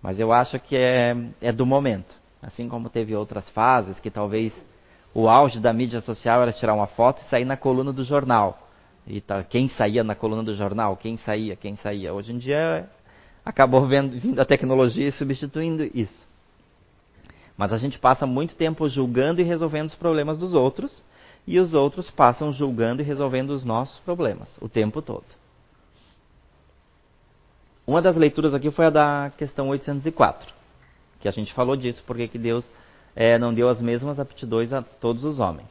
Mas 0.00 0.18
eu 0.18 0.32
acho 0.32 0.58
que 0.58 0.76
é, 0.76 1.16
é 1.40 1.52
do 1.52 1.64
momento. 1.64 2.14
Assim 2.40 2.68
como 2.68 2.88
teve 2.88 3.14
outras 3.14 3.48
fases 3.50 3.98
que 4.00 4.10
talvez 4.10 4.52
o 5.14 5.28
auge 5.28 5.60
da 5.60 5.72
mídia 5.72 6.00
social 6.00 6.42
era 6.42 6.52
tirar 6.52 6.74
uma 6.74 6.86
foto 6.86 7.22
e 7.22 7.28
sair 7.28 7.44
na 7.44 7.56
coluna 7.56 7.92
do 7.92 8.04
jornal. 8.04 8.68
E 9.06 9.20
tá, 9.20 9.42
quem 9.44 9.68
saía 9.68 10.02
na 10.02 10.14
coluna 10.14 10.42
do 10.42 10.54
jornal? 10.54 10.96
Quem 10.96 11.16
saía? 11.18 11.54
Quem 11.56 11.76
saía? 11.76 12.12
Hoje 12.12 12.32
em 12.32 12.38
dia 12.38 12.88
acabou 13.44 13.86
vendo, 13.86 14.18
vindo 14.18 14.40
a 14.40 14.44
tecnologia 14.44 15.08
e 15.08 15.12
substituindo 15.12 15.84
isso. 15.94 16.31
Mas 17.56 17.72
a 17.72 17.78
gente 17.78 17.98
passa 17.98 18.26
muito 18.26 18.54
tempo 18.54 18.88
julgando 18.88 19.40
e 19.40 19.44
resolvendo 19.44 19.88
os 19.88 19.94
problemas 19.94 20.38
dos 20.38 20.54
outros, 20.54 21.02
e 21.46 21.58
os 21.58 21.74
outros 21.74 22.10
passam 22.10 22.52
julgando 22.52 23.02
e 23.02 23.04
resolvendo 23.04 23.50
os 23.50 23.64
nossos 23.64 23.98
problemas 24.00 24.48
o 24.60 24.68
tempo 24.68 25.02
todo. 25.02 25.24
Uma 27.86 28.00
das 28.00 28.16
leituras 28.16 28.54
aqui 28.54 28.70
foi 28.70 28.86
a 28.86 28.90
da 28.90 29.32
questão 29.36 29.68
804, 29.68 30.54
que 31.20 31.28
a 31.28 31.32
gente 31.32 31.52
falou 31.52 31.76
disso, 31.76 32.02
porque 32.06 32.28
que 32.28 32.38
Deus 32.38 32.64
é, 33.14 33.38
não 33.38 33.52
deu 33.52 33.68
as 33.68 33.80
mesmas 33.80 34.20
aptidões 34.20 34.72
a 34.72 34.82
todos 34.82 35.24
os 35.24 35.40
homens. 35.40 35.70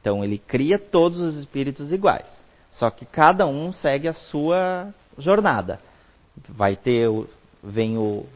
Então 0.00 0.24
ele 0.24 0.38
cria 0.38 0.78
todos 0.78 1.18
os 1.18 1.36
espíritos 1.36 1.92
iguais. 1.92 2.26
Só 2.72 2.90
que 2.90 3.06
cada 3.06 3.46
um 3.46 3.72
segue 3.72 4.06
a 4.06 4.12
sua 4.12 4.92
jornada. 5.18 5.80
Vai 6.48 6.76
ter, 6.76 7.08
vem 7.62 7.96
o, 7.96 8.26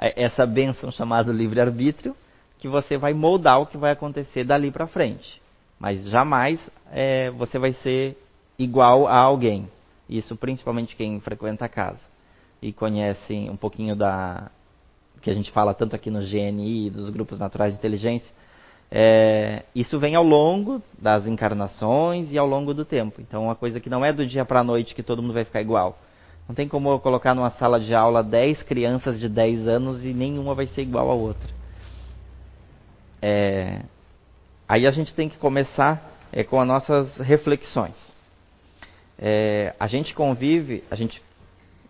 essa 0.00 0.46
bênção 0.46 0.90
chamada 0.90 1.32
livre-arbítrio, 1.32 2.16
que 2.58 2.68
você 2.68 2.96
vai 2.96 3.12
moldar 3.12 3.60
o 3.60 3.66
que 3.66 3.76
vai 3.76 3.92
acontecer 3.92 4.44
dali 4.44 4.70
para 4.70 4.86
frente. 4.86 5.40
Mas 5.78 6.04
jamais 6.08 6.58
é, 6.90 7.30
você 7.30 7.58
vai 7.58 7.72
ser 7.74 8.16
igual 8.58 9.06
a 9.06 9.16
alguém. 9.16 9.68
Isso 10.08 10.36
principalmente 10.36 10.96
quem 10.96 11.20
frequenta 11.20 11.64
a 11.64 11.68
casa 11.68 12.00
e 12.60 12.72
conhece 12.72 13.32
um 13.50 13.56
pouquinho 13.56 13.96
da 13.96 14.50
que 15.22 15.30
a 15.30 15.34
gente 15.34 15.50
fala 15.50 15.74
tanto 15.74 15.94
aqui 15.94 16.10
no 16.10 16.20
GNI, 16.20 16.88
dos 16.88 17.10
grupos 17.10 17.38
naturais 17.38 17.74
de 17.74 17.78
inteligência, 17.78 18.32
é, 18.90 19.62
isso 19.74 19.98
vem 20.00 20.14
ao 20.14 20.24
longo 20.24 20.82
das 20.98 21.26
encarnações 21.26 22.32
e 22.32 22.38
ao 22.38 22.46
longo 22.46 22.74
do 22.74 22.84
tempo. 22.84 23.20
Então, 23.20 23.44
uma 23.44 23.54
coisa 23.54 23.78
que 23.78 23.88
não 23.88 24.04
é 24.04 24.12
do 24.12 24.26
dia 24.26 24.44
para 24.44 24.60
a 24.60 24.64
noite 24.64 24.94
que 24.94 25.02
todo 25.02 25.22
mundo 25.22 25.34
vai 25.34 25.44
ficar 25.44 25.60
igual. 25.60 25.96
Não 26.48 26.54
tem 26.54 26.66
como 26.66 26.90
eu 26.90 26.98
colocar 26.98 27.34
numa 27.34 27.50
sala 27.52 27.78
de 27.78 27.94
aula 27.94 28.22
10 28.22 28.62
crianças 28.64 29.20
de 29.20 29.28
10 29.28 29.68
anos 29.68 30.04
e 30.04 30.12
nenhuma 30.12 30.54
vai 30.54 30.66
ser 30.66 30.82
igual 30.82 31.10
a 31.10 31.14
outra. 31.14 31.48
É, 33.22 33.82
aí 34.68 34.86
a 34.86 34.90
gente 34.90 35.14
tem 35.14 35.28
que 35.28 35.38
começar 35.38 36.18
é, 36.32 36.42
com 36.42 36.60
as 36.60 36.66
nossas 36.66 37.16
reflexões. 37.16 37.94
É, 39.18 39.74
a 39.78 39.86
gente 39.86 40.14
convive, 40.14 40.82
a 40.90 40.96
gente 40.96 41.22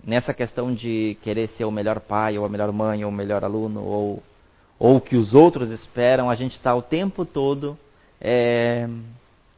nessa 0.05 0.33
questão 0.35 0.75
de 0.75 1.17
querer 1.23 1.49
ser 1.51 1.65
o 1.65 1.71
melhor 1.71 2.01
pai, 2.01 2.39
ou 2.39 2.45
a 2.45 2.49
melhor 2.49 2.73
mãe, 2.73 3.05
ou 3.05 3.11
o 3.11 3.15
melhor 3.15 3.45
aluno, 3.45 3.83
ou 3.83 4.23
ou 4.81 4.99
que 4.99 5.15
os 5.15 5.35
outros 5.35 5.71
esperam, 5.71 6.31
a 6.31 6.35
gente 6.35 6.53
está 6.53 6.75
o 6.75 6.81
tempo 6.81 7.27
todo 7.27 7.79
é, 8.19 8.89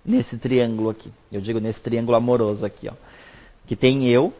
nesse 0.04 0.36
triângulo 0.36 0.90
aqui. 0.90 1.12
Eu 1.30 1.40
digo 1.40 1.60
nesse 1.60 1.78
triângulo 1.78 2.16
amoroso 2.16 2.66
aqui, 2.66 2.88
ó. 2.88 2.94
Que 3.64 3.76
tem 3.76 4.08
eu, 4.08 4.34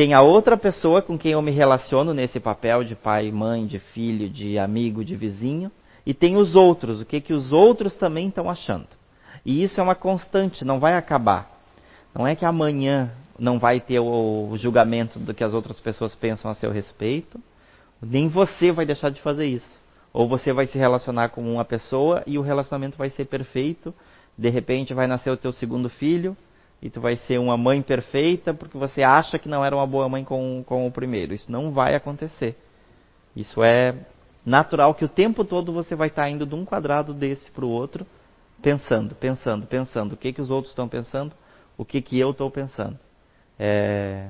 tem 0.00 0.14
a 0.14 0.22
outra 0.22 0.56
pessoa 0.56 1.02
com 1.02 1.18
quem 1.18 1.32
eu 1.32 1.42
me 1.42 1.50
relaciono 1.50 2.14
nesse 2.14 2.40
papel 2.40 2.82
de 2.82 2.94
pai, 2.94 3.30
mãe, 3.30 3.66
de 3.66 3.78
filho, 3.78 4.30
de 4.30 4.58
amigo, 4.58 5.04
de 5.04 5.14
vizinho, 5.14 5.70
e 6.06 6.14
tem 6.14 6.38
os 6.38 6.54
outros, 6.54 7.02
o 7.02 7.04
que 7.04 7.20
que 7.20 7.34
os 7.34 7.52
outros 7.52 7.94
também 7.96 8.28
estão 8.28 8.48
achando. 8.48 8.86
E 9.44 9.62
isso 9.62 9.78
é 9.78 9.82
uma 9.82 9.94
constante, 9.94 10.64
não 10.64 10.80
vai 10.80 10.94
acabar. 10.94 11.50
Não 12.14 12.26
é 12.26 12.34
que 12.34 12.46
amanhã 12.46 13.12
não 13.38 13.58
vai 13.58 13.78
ter 13.78 14.00
o 14.00 14.50
julgamento 14.56 15.18
do 15.18 15.34
que 15.34 15.44
as 15.44 15.52
outras 15.52 15.78
pessoas 15.78 16.14
pensam 16.14 16.50
a 16.50 16.54
seu 16.54 16.72
respeito, 16.72 17.38
nem 18.00 18.26
você 18.26 18.72
vai 18.72 18.86
deixar 18.86 19.10
de 19.10 19.20
fazer 19.20 19.48
isso. 19.48 19.80
Ou 20.14 20.26
você 20.26 20.50
vai 20.50 20.66
se 20.66 20.78
relacionar 20.78 21.28
com 21.28 21.42
uma 21.42 21.64
pessoa 21.66 22.22
e 22.26 22.38
o 22.38 22.42
relacionamento 22.42 22.96
vai 22.96 23.10
ser 23.10 23.26
perfeito, 23.26 23.94
de 24.38 24.48
repente 24.48 24.94
vai 24.94 25.06
nascer 25.06 25.28
o 25.28 25.36
teu 25.36 25.52
segundo 25.52 25.90
filho 25.90 26.34
e 26.82 26.88
tu 26.88 27.00
vai 27.00 27.16
ser 27.16 27.38
uma 27.38 27.56
mãe 27.56 27.82
perfeita 27.82 28.54
porque 28.54 28.78
você 28.78 29.02
acha 29.02 29.38
que 29.38 29.48
não 29.48 29.64
era 29.64 29.76
uma 29.76 29.86
boa 29.86 30.08
mãe 30.08 30.24
com, 30.24 30.64
com 30.64 30.86
o 30.86 30.90
primeiro. 30.90 31.34
Isso 31.34 31.50
não 31.52 31.70
vai 31.72 31.94
acontecer. 31.94 32.56
Isso 33.36 33.62
é 33.62 33.94
natural 34.44 34.94
que 34.94 35.04
o 35.04 35.08
tempo 35.08 35.44
todo 35.44 35.72
você 35.72 35.94
vai 35.94 36.08
estar 36.08 36.28
indo 36.28 36.46
de 36.46 36.54
um 36.54 36.64
quadrado 36.64 37.12
desse 37.12 37.50
para 37.50 37.64
o 37.64 37.70
outro, 37.70 38.06
pensando, 38.62 39.14
pensando, 39.14 39.66
pensando. 39.66 40.12
O 40.14 40.16
que, 40.16 40.32
que 40.32 40.40
os 40.40 40.50
outros 40.50 40.72
estão 40.72 40.88
pensando, 40.88 41.34
o 41.76 41.84
que, 41.84 42.00
que 42.00 42.18
eu 42.18 42.30
estou 42.30 42.50
pensando. 42.50 42.98
É... 43.58 44.28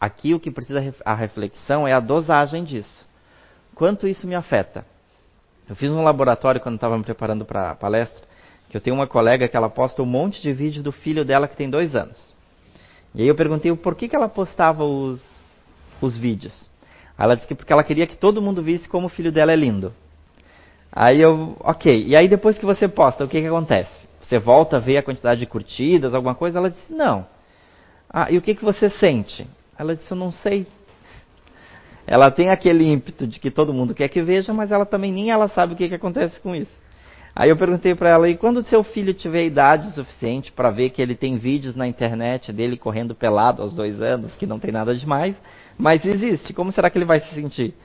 Aqui 0.00 0.32
o 0.32 0.40
que 0.40 0.50
precisa 0.50 0.94
a 1.04 1.14
reflexão 1.14 1.86
é 1.86 1.92
a 1.92 2.00
dosagem 2.00 2.64
disso. 2.64 3.06
Quanto 3.74 4.08
isso 4.08 4.26
me 4.26 4.34
afeta? 4.34 4.86
Eu 5.68 5.76
fiz 5.76 5.90
um 5.90 6.02
laboratório 6.02 6.60
quando 6.60 6.76
estava 6.76 6.96
me 6.96 7.04
preparando 7.04 7.44
para 7.44 7.72
a 7.72 7.74
palestra, 7.74 8.26
que 8.68 8.76
eu 8.76 8.80
tenho 8.80 8.94
uma 8.94 9.06
colega 9.06 9.48
que 9.48 9.56
ela 9.56 9.70
posta 9.70 10.02
um 10.02 10.06
monte 10.06 10.42
de 10.42 10.52
vídeo 10.52 10.82
do 10.82 10.92
filho 10.92 11.24
dela 11.24 11.48
que 11.48 11.56
tem 11.56 11.70
dois 11.70 11.94
anos. 11.94 12.16
E 13.14 13.22
aí 13.22 13.28
eu 13.28 13.34
perguntei 13.34 13.74
por 13.74 13.94
que, 13.94 14.08
que 14.08 14.16
ela 14.16 14.28
postava 14.28 14.84
os, 14.84 15.20
os 16.00 16.16
vídeos. 16.16 16.68
Ela 17.18 17.34
disse 17.34 17.48
que 17.48 17.54
porque 17.54 17.72
ela 17.72 17.82
queria 17.82 18.06
que 18.06 18.16
todo 18.16 18.42
mundo 18.42 18.62
visse 18.62 18.88
como 18.88 19.06
o 19.06 19.10
filho 19.10 19.32
dela 19.32 19.52
é 19.52 19.56
lindo. 19.56 19.92
Aí 20.92 21.20
eu, 21.20 21.56
ok. 21.60 22.06
E 22.06 22.14
aí 22.14 22.28
depois 22.28 22.58
que 22.58 22.64
você 22.64 22.86
posta, 22.86 23.24
o 23.24 23.28
que, 23.28 23.40
que 23.40 23.46
acontece? 23.46 23.90
Você 24.20 24.38
volta 24.38 24.76
a 24.76 24.80
ver 24.80 24.98
a 24.98 25.02
quantidade 25.02 25.40
de 25.40 25.46
curtidas, 25.46 26.14
alguma 26.14 26.34
coisa? 26.34 26.58
Ela 26.58 26.70
disse, 26.70 26.92
não. 26.92 27.26
Ah, 28.10 28.30
e 28.30 28.36
o 28.36 28.42
que, 28.42 28.54
que 28.54 28.64
você 28.64 28.90
sente? 28.90 29.46
Ela 29.78 29.96
disse, 29.96 30.10
eu 30.10 30.16
não 30.16 30.30
sei. 30.30 30.66
Ela 32.06 32.30
tem 32.30 32.50
aquele 32.50 32.86
ímpeto 32.86 33.26
de 33.26 33.38
que 33.38 33.50
todo 33.50 33.72
mundo 33.72 33.94
quer 33.94 34.08
que 34.08 34.22
veja, 34.22 34.52
mas 34.52 34.70
ela 34.70 34.86
também 34.86 35.12
nem 35.12 35.30
ela 35.30 35.48
sabe 35.48 35.74
o 35.74 35.76
que, 35.76 35.88
que 35.88 35.94
acontece 35.94 36.38
com 36.40 36.54
isso. 36.54 36.72
Aí 37.38 37.50
eu 37.50 37.56
perguntei 37.56 37.94
para 37.94 38.08
ela, 38.08 38.28
e 38.28 38.36
quando 38.36 38.66
seu 38.66 38.82
filho 38.82 39.14
tiver 39.14 39.44
idade 39.44 39.92
suficiente 39.92 40.50
para 40.50 40.72
ver 40.72 40.90
que 40.90 41.00
ele 41.00 41.14
tem 41.14 41.38
vídeos 41.38 41.76
na 41.76 41.86
internet 41.86 42.52
dele 42.52 42.76
correndo 42.76 43.14
pelado 43.14 43.62
aos 43.62 43.72
dois 43.72 44.02
anos, 44.02 44.34
que 44.34 44.44
não 44.44 44.58
tem 44.58 44.72
nada 44.72 44.92
demais, 44.92 45.36
mas 45.78 46.04
existe, 46.04 46.52
como 46.52 46.72
será 46.72 46.90
que 46.90 46.98
ele 46.98 47.04
vai 47.04 47.20
se 47.20 47.32
sentir? 47.32 47.76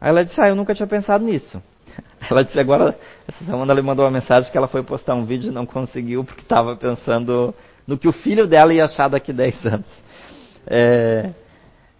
Aí 0.00 0.08
ela 0.10 0.24
disse, 0.24 0.40
ah, 0.40 0.48
eu 0.48 0.56
nunca 0.56 0.74
tinha 0.74 0.88
pensado 0.88 1.24
nisso. 1.24 1.62
Ela 2.28 2.42
disse 2.44 2.58
agora, 2.58 2.98
essa 3.26 3.44
semana 3.44 3.72
ela 3.72 3.82
mandou 3.82 4.04
uma 4.04 4.10
mensagem 4.10 4.50
que 4.50 4.58
ela 4.58 4.68
foi 4.68 4.82
postar 4.82 5.14
um 5.14 5.24
vídeo 5.24 5.50
e 5.50 5.54
não 5.54 5.64
conseguiu 5.64 6.24
porque 6.24 6.42
estava 6.42 6.76
pensando 6.76 7.54
no 7.86 7.96
que 7.96 8.08
o 8.08 8.12
filho 8.12 8.46
dela 8.46 8.74
ia 8.74 8.84
achar 8.84 9.08
daqui 9.08 9.32
10 9.32 9.64
anos. 9.66 9.86
É, 10.66 11.30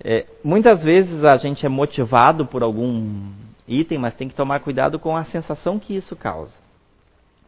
é, 0.04 0.26
muitas 0.44 0.82
vezes 0.82 1.24
a 1.24 1.37
gente 1.37 1.64
é 1.64 1.68
motivado 1.68 2.44
por 2.44 2.62
algum 2.62 3.30
item, 3.66 3.98
mas 3.98 4.14
tem 4.14 4.28
que 4.28 4.34
tomar 4.34 4.61
cuidado 4.61 4.98
com 4.98 5.16
a 5.16 5.24
sensação 5.24 5.78
que 5.78 5.96
isso 5.96 6.14
causa. 6.14 6.67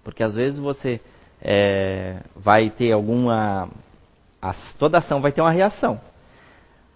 Porque 0.02 0.22
às 0.22 0.34
vezes 0.34 0.58
você 0.58 1.00
é, 1.40 2.22
vai 2.34 2.70
ter 2.70 2.92
alguma. 2.92 3.68
toda 4.78 4.98
ação 4.98 5.20
vai 5.20 5.32
ter 5.32 5.40
uma 5.40 5.50
reação. 5.50 6.00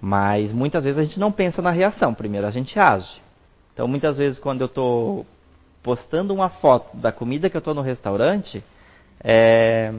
Mas 0.00 0.52
muitas 0.52 0.84
vezes 0.84 0.98
a 0.98 1.04
gente 1.04 1.18
não 1.18 1.32
pensa 1.32 1.62
na 1.62 1.70
reação, 1.70 2.12
primeiro 2.12 2.46
a 2.46 2.50
gente 2.50 2.78
age. 2.78 3.22
Então 3.72 3.88
muitas 3.88 4.16
vezes 4.16 4.38
quando 4.38 4.60
eu 4.60 4.66
estou 4.66 5.26
postando 5.82 6.34
uma 6.34 6.48
foto 6.48 6.96
da 6.96 7.10
comida 7.10 7.48
que 7.50 7.56
eu 7.56 7.60
estou 7.60 7.74
no 7.74 7.82
restaurante, 7.82 8.62
é... 9.22 9.92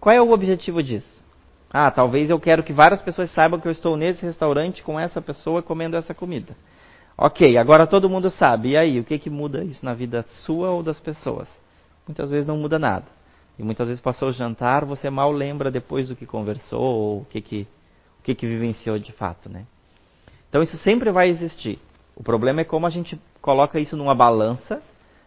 qual 0.00 0.14
é 0.14 0.20
o 0.20 0.30
objetivo 0.30 0.82
disso? 0.82 1.22
Ah, 1.70 1.90
talvez 1.90 2.30
eu 2.30 2.40
quero 2.40 2.62
que 2.62 2.72
várias 2.72 3.02
pessoas 3.02 3.30
saibam 3.32 3.60
que 3.60 3.68
eu 3.68 3.72
estou 3.72 3.96
nesse 3.96 4.24
restaurante 4.24 4.82
com 4.82 4.98
essa 4.98 5.20
pessoa 5.20 5.62
comendo 5.62 5.96
essa 5.96 6.14
comida. 6.14 6.56
Ok, 7.16 7.58
agora 7.58 7.86
todo 7.86 8.08
mundo 8.08 8.30
sabe. 8.30 8.70
E 8.70 8.76
aí, 8.76 9.00
o 9.00 9.04
que, 9.04 9.18
que 9.18 9.28
muda 9.28 9.64
isso 9.64 9.84
na 9.84 9.92
vida 9.92 10.24
sua 10.46 10.70
ou 10.70 10.82
das 10.82 10.98
pessoas? 10.98 11.48
Muitas 12.08 12.30
vezes 12.30 12.46
não 12.46 12.56
muda 12.56 12.78
nada. 12.78 13.04
E 13.58 13.62
muitas 13.62 13.86
vezes 13.86 14.00
passou 14.00 14.30
o 14.30 14.32
jantar, 14.32 14.84
você 14.84 15.10
mal 15.10 15.30
lembra 15.30 15.70
depois 15.70 16.08
do 16.08 16.16
que 16.16 16.24
conversou 16.24 16.80
ou 16.80 17.20
o 17.20 17.24
que, 17.26 17.40
que, 17.40 17.66
o 18.18 18.22
que, 18.22 18.34
que 18.34 18.46
vivenciou 18.46 18.98
de 18.98 19.12
fato, 19.12 19.50
né? 19.50 19.66
Então 20.48 20.62
isso 20.62 20.78
sempre 20.78 21.12
vai 21.12 21.28
existir. 21.28 21.78
O 22.16 22.22
problema 22.22 22.62
é 22.62 22.64
como 22.64 22.86
a 22.86 22.90
gente 22.90 23.20
coloca 23.42 23.78
isso 23.78 23.96
numa 23.96 24.14
balança 24.14 24.82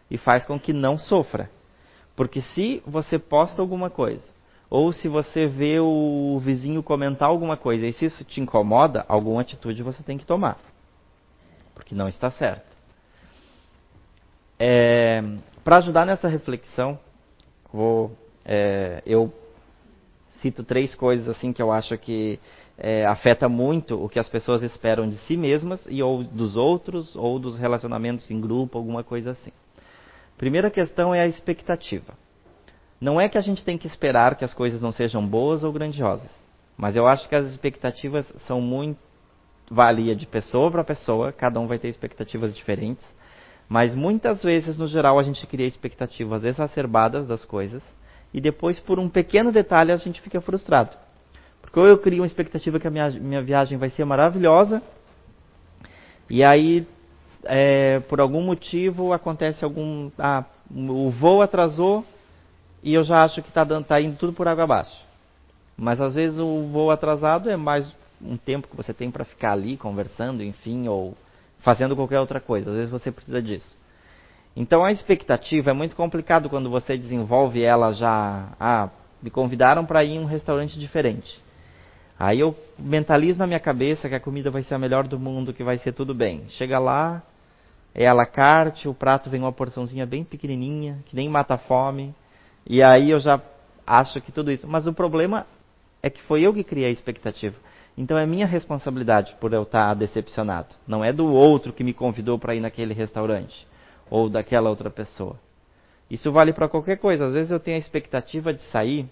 e 0.09 0.17
faz 0.17 0.43
com 0.43 0.59
que 0.59 0.73
não 0.73 0.97
sofra. 0.97 1.49
Porque 2.15 2.41
se 2.41 2.81
você 2.85 3.19
posta 3.19 3.61
alguma 3.61 3.89
coisa, 3.89 4.23
ou 4.69 4.91
se 4.91 5.07
você 5.07 5.45
vê 5.45 5.79
o 5.79 6.39
vizinho 6.39 6.81
comentar 6.81 7.29
alguma 7.29 7.57
coisa, 7.57 7.85
e 7.85 7.93
se 7.93 8.05
isso 8.05 8.23
te 8.23 8.41
incomoda, 8.41 9.05
alguma 9.07 9.41
atitude 9.41 9.83
você 9.83 10.01
tem 10.01 10.17
que 10.17 10.25
tomar. 10.25 10.57
Porque 11.75 11.93
não 11.93 12.07
está 12.07 12.31
certo. 12.31 12.70
É, 14.63 15.23
Para 15.63 15.77
ajudar 15.77 16.05
nessa 16.05 16.27
reflexão, 16.27 16.99
vou, 17.73 18.15
é, 18.45 19.01
eu 19.07 19.33
cito 20.39 20.63
três 20.63 20.93
coisas 20.93 21.27
assim 21.27 21.51
que 21.51 21.59
eu 21.59 21.71
acho 21.71 21.97
que 21.97 22.39
é, 22.77 23.03
afeta 23.07 23.49
muito 23.49 23.99
o 23.99 24.07
que 24.07 24.19
as 24.19 24.29
pessoas 24.29 24.61
esperam 24.61 25.09
de 25.09 25.15
si 25.25 25.35
mesmas 25.35 25.79
e 25.89 26.03
ou 26.03 26.23
dos 26.23 26.55
outros 26.55 27.15
ou 27.15 27.39
dos 27.39 27.57
relacionamentos 27.57 28.29
em 28.29 28.39
grupo, 28.39 28.77
alguma 28.77 29.03
coisa 29.03 29.31
assim. 29.31 29.51
Primeira 30.37 30.69
questão 30.69 31.13
é 31.13 31.21
a 31.21 31.27
expectativa. 31.27 32.13
Não 32.99 33.19
é 33.19 33.27
que 33.27 33.39
a 33.39 33.41
gente 33.41 33.65
tem 33.65 33.79
que 33.79 33.87
esperar 33.87 34.35
que 34.35 34.45
as 34.45 34.53
coisas 34.53 34.79
não 34.79 34.91
sejam 34.91 35.25
boas 35.25 35.63
ou 35.63 35.73
grandiosas, 35.73 36.29
mas 36.77 36.95
eu 36.95 37.07
acho 37.07 37.27
que 37.27 37.33
as 37.33 37.49
expectativas 37.49 38.27
são 38.45 38.61
muito 38.61 38.99
valia 39.71 40.15
de 40.15 40.27
pessoa 40.27 40.69
para 40.69 40.83
pessoa, 40.83 41.31
cada 41.31 41.59
um 41.59 41.65
vai 41.65 41.79
ter 41.79 41.87
expectativas 41.87 42.53
diferentes, 42.53 43.03
mas 43.71 43.95
muitas 43.95 44.43
vezes 44.43 44.77
no 44.77 44.85
geral 44.85 45.17
a 45.17 45.23
gente 45.23 45.47
cria 45.47 45.65
expectativas 45.65 46.43
exacerbadas 46.43 47.25
das 47.25 47.45
coisas 47.45 47.81
e 48.33 48.41
depois 48.41 48.81
por 48.81 48.99
um 48.99 49.07
pequeno 49.07 49.49
detalhe 49.49 49.93
a 49.93 49.97
gente 49.97 50.19
fica 50.19 50.41
frustrado. 50.41 50.97
Porque 51.61 51.79
ou 51.79 51.87
eu 51.87 51.97
crio 51.97 52.19
uma 52.21 52.27
expectativa 52.27 52.81
que 52.81 52.87
a 52.87 52.91
minha, 52.91 53.09
minha 53.11 53.41
viagem 53.41 53.77
vai 53.77 53.89
ser 53.89 54.03
maravilhosa, 54.03 54.83
e 56.29 56.43
aí, 56.43 56.85
é, 57.45 58.01
por 58.01 58.19
algum 58.19 58.41
motivo, 58.41 59.13
acontece 59.13 59.63
algum. 59.63 60.11
Ah, 60.19 60.43
o 60.69 61.09
voo 61.09 61.41
atrasou 61.41 62.05
e 62.83 62.93
eu 62.93 63.05
já 63.05 63.23
acho 63.23 63.41
que 63.41 63.47
está 63.47 63.65
tá 63.83 64.01
indo 64.01 64.17
tudo 64.17 64.33
por 64.33 64.49
água 64.49 64.65
abaixo. 64.65 65.05
Mas 65.77 66.01
às 66.01 66.13
vezes 66.13 66.39
o 66.39 66.63
voo 66.67 66.91
atrasado 66.91 67.49
é 67.49 67.55
mais 67.55 67.89
um 68.21 68.35
tempo 68.35 68.67
que 68.67 68.75
você 68.75 68.93
tem 68.93 69.09
para 69.09 69.23
ficar 69.23 69.53
ali 69.53 69.77
conversando, 69.77 70.43
enfim, 70.43 70.89
ou 70.89 71.15
fazendo 71.61 71.95
qualquer 71.95 72.19
outra 72.19 72.39
coisa. 72.39 72.69
Às 72.69 72.75
vezes 72.75 72.91
você 72.91 73.11
precisa 73.11 73.41
disso. 73.41 73.77
Então 74.55 74.83
a 74.83 74.91
expectativa 74.91 75.71
é 75.71 75.73
muito 75.73 75.95
complicado 75.95 76.49
quando 76.49 76.69
você 76.69 76.97
desenvolve 76.97 77.61
ela 77.61 77.93
já. 77.93 78.49
Ah, 78.59 78.89
me 79.21 79.29
convidaram 79.29 79.85
para 79.85 80.03
ir 80.03 80.13
em 80.13 80.19
um 80.19 80.25
restaurante 80.25 80.79
diferente. 80.79 81.41
Aí 82.19 82.39
eu 82.39 82.55
mentalizo 82.77 83.39
na 83.39 83.47
minha 83.47 83.59
cabeça 83.59 84.09
que 84.09 84.15
a 84.15 84.19
comida 84.19 84.51
vai 84.51 84.63
ser 84.63 84.75
a 84.75 84.79
melhor 84.79 85.07
do 85.07 85.19
mundo, 85.19 85.53
que 85.53 85.63
vai 85.63 85.77
ser 85.79 85.91
tudo 85.91 86.13
bem. 86.13 86.45
Chega 86.49 86.77
lá, 86.77 87.23
é 87.95 88.07
à 88.07 88.13
la 88.13 88.25
carte, 88.25 88.87
o 88.87 88.93
prato 88.93 89.29
vem 89.29 89.41
uma 89.41 89.51
porçãozinha 89.51 90.05
bem 90.05 90.23
pequenininha, 90.23 90.99
que 91.05 91.15
nem 91.15 91.29
mata 91.29 91.55
a 91.55 91.57
fome. 91.57 92.13
E 92.65 92.81
aí 92.83 93.09
eu 93.09 93.19
já 93.19 93.41
acho 93.85 94.21
que 94.21 94.31
tudo 94.31 94.51
isso. 94.51 94.67
Mas 94.67 94.85
o 94.85 94.93
problema 94.93 95.47
é 96.03 96.09
que 96.09 96.21
foi 96.23 96.41
eu 96.41 96.53
que 96.53 96.63
criei 96.63 96.89
a 96.89 96.91
expectativa. 96.91 97.55
Então 98.01 98.17
é 98.17 98.25
minha 98.25 98.47
responsabilidade 98.47 99.35
por 99.39 99.53
eu 99.53 99.61
estar 99.61 99.93
decepcionado. 99.93 100.69
Não 100.87 101.05
é 101.05 101.13
do 101.13 101.31
outro 101.31 101.71
que 101.71 101.83
me 101.83 101.93
convidou 101.93 102.39
para 102.39 102.55
ir 102.55 102.59
naquele 102.59 102.95
restaurante 102.95 103.67
ou 104.09 104.27
daquela 104.27 104.71
outra 104.71 104.89
pessoa. 104.89 105.35
Isso 106.09 106.31
vale 106.31 106.51
para 106.51 106.67
qualquer 106.67 106.97
coisa. 106.97 107.27
Às 107.27 107.33
vezes 107.33 107.51
eu 107.51 107.59
tenho 107.59 107.77
a 107.77 107.79
expectativa 107.79 108.51
de 108.51 108.63
sair 108.71 109.07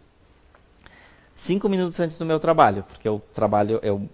cinco 1.45 1.69
minutos 1.69 1.99
antes 1.99 2.17
do 2.17 2.25
meu 2.25 2.39
trabalho, 2.39 2.81
porque 2.81 3.07
eu 3.07 3.21
trabalho, 3.35 3.79
eu 3.83 4.09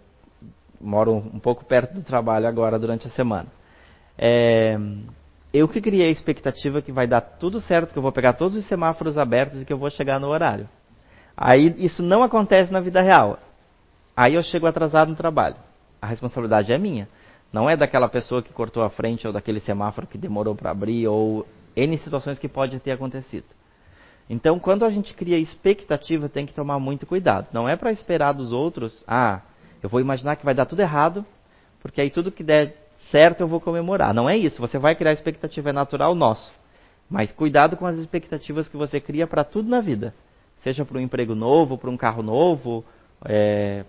moro 0.80 1.14
um 1.14 1.40
pouco 1.40 1.64
perto 1.64 1.94
do 1.94 2.02
trabalho 2.02 2.46
agora 2.46 2.78
durante 2.78 3.08
a 3.08 3.12
semana. 3.12 3.48
É, 4.18 4.78
eu 5.54 5.70
que 5.70 5.80
criei 5.80 6.10
a 6.10 6.12
expectativa 6.12 6.82
que 6.82 6.92
vai 6.92 7.08
dar 7.08 7.22
tudo 7.22 7.62
certo, 7.62 7.94
que 7.94 7.98
eu 7.98 8.04
vou 8.04 8.12
pegar 8.12 8.34
todos 8.34 8.58
os 8.58 8.68
semáforos 8.68 9.18
abertos 9.18 9.62
e 9.62 9.64
que 9.64 9.72
eu 9.72 9.78
vou 9.78 9.90
chegar 9.90 10.20
no 10.20 10.28
horário. 10.28 10.68
Aí 11.38 11.74
isso 11.78 12.04
não 12.04 12.24
acontece 12.24 12.74
na 12.74 12.82
vida 12.82 13.02
real. 13.02 13.40
Aí 14.16 14.36
eu 14.36 14.44
chego 14.44 14.66
atrasado 14.66 15.10
no 15.10 15.16
trabalho. 15.16 15.58
A 16.02 16.08
responsabilidade 16.08 16.72
é 16.72 16.78
minha. 16.78 17.08
Não 17.52 17.70
é 17.70 17.76
daquela 17.76 18.08
pessoa 18.08 18.42
que 18.42 18.54
cortou 18.54 18.84
a 18.84 18.90
frente 18.90 19.28
ou 19.28 19.34
daquele 19.34 19.60
semáforo 19.60 20.08
que 20.08 20.18
demorou 20.18 20.56
para 20.56 20.72
abrir 20.72 21.08
ou 21.08 21.46
N 21.76 21.98
situações 21.98 22.40
que 22.40 22.48
podem 22.48 22.80
ter 22.80 22.92
acontecido. 22.92 23.46
Então, 24.30 24.60
quando 24.60 24.86
a 24.86 24.90
gente 24.90 25.14
cria 25.14 25.38
expectativa, 25.38 26.28
tem 26.28 26.46
que 26.46 26.54
tomar 26.54 26.80
muito 26.80 27.06
cuidado. 27.06 27.48
Não 27.54 27.68
é 27.68 27.76
para 27.76 27.92
esperar 27.92 28.34
dos 28.34 28.52
outros, 28.52 29.04
ah, 29.08 29.42
eu 29.84 29.90
vou 29.90 30.02
imaginar 30.02 30.36
que 30.36 30.46
vai 30.46 30.54
dar 30.54 30.66
tudo 30.66 30.80
errado, 30.82 31.26
porque 31.82 32.02
aí 32.02 32.10
tudo 32.10 32.32
que 32.32 32.44
der 32.44 32.76
certo 33.12 33.42
eu 33.42 33.48
vou 33.48 33.60
comemorar. 33.60 34.14
Não 34.14 34.30
é 34.30 34.36
isso. 34.36 34.60
Você 34.60 34.80
vai 34.80 34.96
criar 34.96 35.14
expectativa, 35.14 35.70
é 35.70 35.74
natural 35.74 36.16
nosso. 36.16 36.52
Mas 37.10 37.32
cuidado 37.32 37.78
com 37.78 37.86
as 37.86 37.98
expectativas 37.98 38.68
que 38.68 38.76
você 38.76 39.00
cria 39.00 39.28
para 39.28 39.44
tudo 39.44 39.70
na 39.70 39.80
vida. 39.80 40.14
Seja 40.64 40.84
para 40.84 40.98
um 40.98 41.02
emprego 41.02 41.36
novo, 41.36 41.78
para 41.78 41.90
um 41.90 41.98
carro 41.98 42.24
novo, 42.24 42.84
é, 43.24 43.86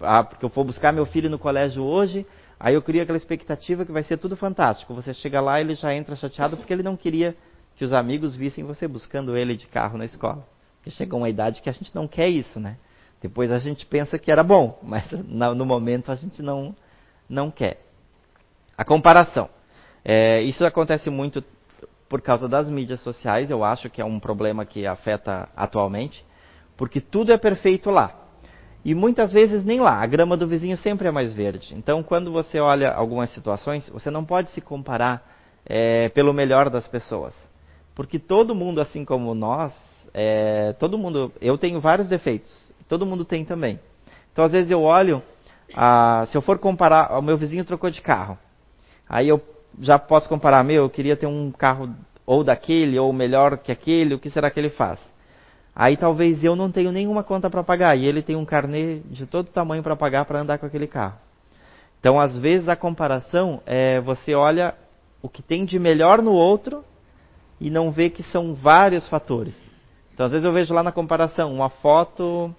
ah, 0.00 0.22
porque 0.22 0.44
eu 0.44 0.48
vou 0.48 0.64
buscar 0.64 0.92
meu 0.92 1.06
filho 1.06 1.30
no 1.30 1.38
colégio 1.38 1.82
hoje, 1.82 2.26
aí 2.58 2.74
eu 2.74 2.82
crio 2.82 3.02
aquela 3.02 3.18
expectativa 3.18 3.84
que 3.84 3.92
vai 3.92 4.02
ser 4.02 4.16
tudo 4.16 4.36
fantástico. 4.36 4.94
Você 4.94 5.14
chega 5.14 5.40
lá 5.40 5.60
ele 5.60 5.74
já 5.74 5.94
entra 5.94 6.16
chateado 6.16 6.56
porque 6.56 6.72
ele 6.72 6.82
não 6.82 6.96
queria 6.96 7.36
que 7.76 7.84
os 7.84 7.92
amigos 7.92 8.34
vissem 8.34 8.64
você 8.64 8.88
buscando 8.88 9.36
ele 9.36 9.56
de 9.56 9.66
carro 9.66 9.98
na 9.98 10.04
escola. 10.04 10.46
Porque 10.76 10.90
chegou 10.90 11.20
uma 11.20 11.28
idade 11.28 11.62
que 11.62 11.68
a 11.68 11.72
gente 11.72 11.94
não 11.94 12.08
quer 12.08 12.28
isso, 12.28 12.58
né? 12.58 12.76
Depois 13.20 13.50
a 13.50 13.58
gente 13.58 13.84
pensa 13.86 14.18
que 14.18 14.30
era 14.30 14.42
bom, 14.42 14.78
mas 14.82 15.04
no 15.10 15.64
momento 15.64 16.10
a 16.10 16.14
gente 16.14 16.42
não, 16.42 16.74
não 17.28 17.50
quer. 17.50 17.82
A 18.76 18.84
comparação. 18.84 19.48
É, 20.04 20.40
isso 20.42 20.64
acontece 20.64 21.10
muito 21.10 21.42
por 22.08 22.22
causa 22.22 22.48
das 22.48 22.68
mídias 22.68 23.00
sociais, 23.00 23.50
eu 23.50 23.64
acho 23.64 23.90
que 23.90 24.00
é 24.00 24.04
um 24.04 24.20
problema 24.20 24.64
que 24.64 24.86
afeta 24.86 25.48
atualmente, 25.56 26.24
porque 26.76 27.00
tudo 27.00 27.32
é 27.32 27.36
perfeito 27.36 27.90
lá. 27.90 28.25
E 28.86 28.94
muitas 28.94 29.32
vezes 29.32 29.64
nem 29.64 29.80
lá, 29.80 30.00
a 30.00 30.06
grama 30.06 30.36
do 30.36 30.46
vizinho 30.46 30.76
sempre 30.76 31.08
é 31.08 31.10
mais 31.10 31.32
verde. 31.32 31.74
Então, 31.74 32.04
quando 32.04 32.30
você 32.30 32.60
olha 32.60 32.92
algumas 32.92 33.30
situações, 33.30 33.88
você 33.88 34.12
não 34.12 34.24
pode 34.24 34.50
se 34.50 34.60
comparar 34.60 35.28
é, 35.66 36.08
pelo 36.10 36.32
melhor 36.32 36.70
das 36.70 36.86
pessoas. 36.86 37.34
Porque 37.96 38.16
todo 38.16 38.54
mundo, 38.54 38.80
assim 38.80 39.04
como 39.04 39.34
nós, 39.34 39.72
é, 40.14 40.72
todo 40.74 40.96
mundo, 40.96 41.32
eu 41.40 41.58
tenho 41.58 41.80
vários 41.80 42.08
defeitos, 42.08 42.48
todo 42.88 43.04
mundo 43.04 43.24
tem 43.24 43.44
também. 43.44 43.80
Então, 44.32 44.44
às 44.44 44.52
vezes 44.52 44.70
eu 44.70 44.82
olho, 44.82 45.20
se 46.28 46.38
eu 46.38 46.40
for 46.40 46.56
comparar, 46.56 47.18
o 47.18 47.22
meu 47.22 47.36
vizinho 47.36 47.64
trocou 47.64 47.90
de 47.90 48.00
carro. 48.00 48.38
Aí 49.08 49.26
eu 49.26 49.42
já 49.80 49.98
posso 49.98 50.28
comparar, 50.28 50.62
meu, 50.62 50.84
eu 50.84 50.90
queria 50.90 51.16
ter 51.16 51.26
um 51.26 51.50
carro 51.50 51.92
ou 52.24 52.44
daquele, 52.44 52.96
ou 53.00 53.12
melhor 53.12 53.58
que 53.58 53.72
aquele, 53.72 54.14
o 54.14 54.18
que 54.20 54.30
será 54.30 54.48
que 54.48 54.60
ele 54.60 54.70
faz? 54.70 55.00
Aí 55.78 55.94
talvez 55.94 56.42
eu 56.42 56.56
não 56.56 56.72
tenho 56.72 56.90
nenhuma 56.90 57.22
conta 57.22 57.50
para 57.50 57.62
pagar 57.62 57.96
e 57.96 58.06
ele 58.06 58.22
tem 58.22 58.34
um 58.34 58.46
carnê 58.46 59.00
de 59.10 59.26
todo 59.26 59.50
tamanho 59.50 59.82
para 59.82 59.94
pagar 59.94 60.24
para 60.24 60.40
andar 60.40 60.56
com 60.56 60.64
aquele 60.64 60.86
carro. 60.86 61.18
Então, 62.00 62.18
às 62.18 62.38
vezes, 62.38 62.66
a 62.66 62.74
comparação 62.74 63.60
é 63.66 64.00
você 64.00 64.34
olha 64.34 64.74
o 65.20 65.28
que 65.28 65.42
tem 65.42 65.66
de 65.66 65.78
melhor 65.78 66.22
no 66.22 66.32
outro 66.32 66.82
e 67.60 67.68
não 67.68 67.90
vê 67.90 68.08
que 68.08 68.22
são 68.22 68.54
vários 68.54 69.06
fatores. 69.08 69.54
Então, 70.14 70.24
às 70.24 70.32
vezes 70.32 70.44
eu 70.46 70.52
vejo 70.52 70.72
lá 70.72 70.82
na 70.82 70.92
comparação 70.92 71.52
uma 71.52 71.68
foto, 71.68 72.54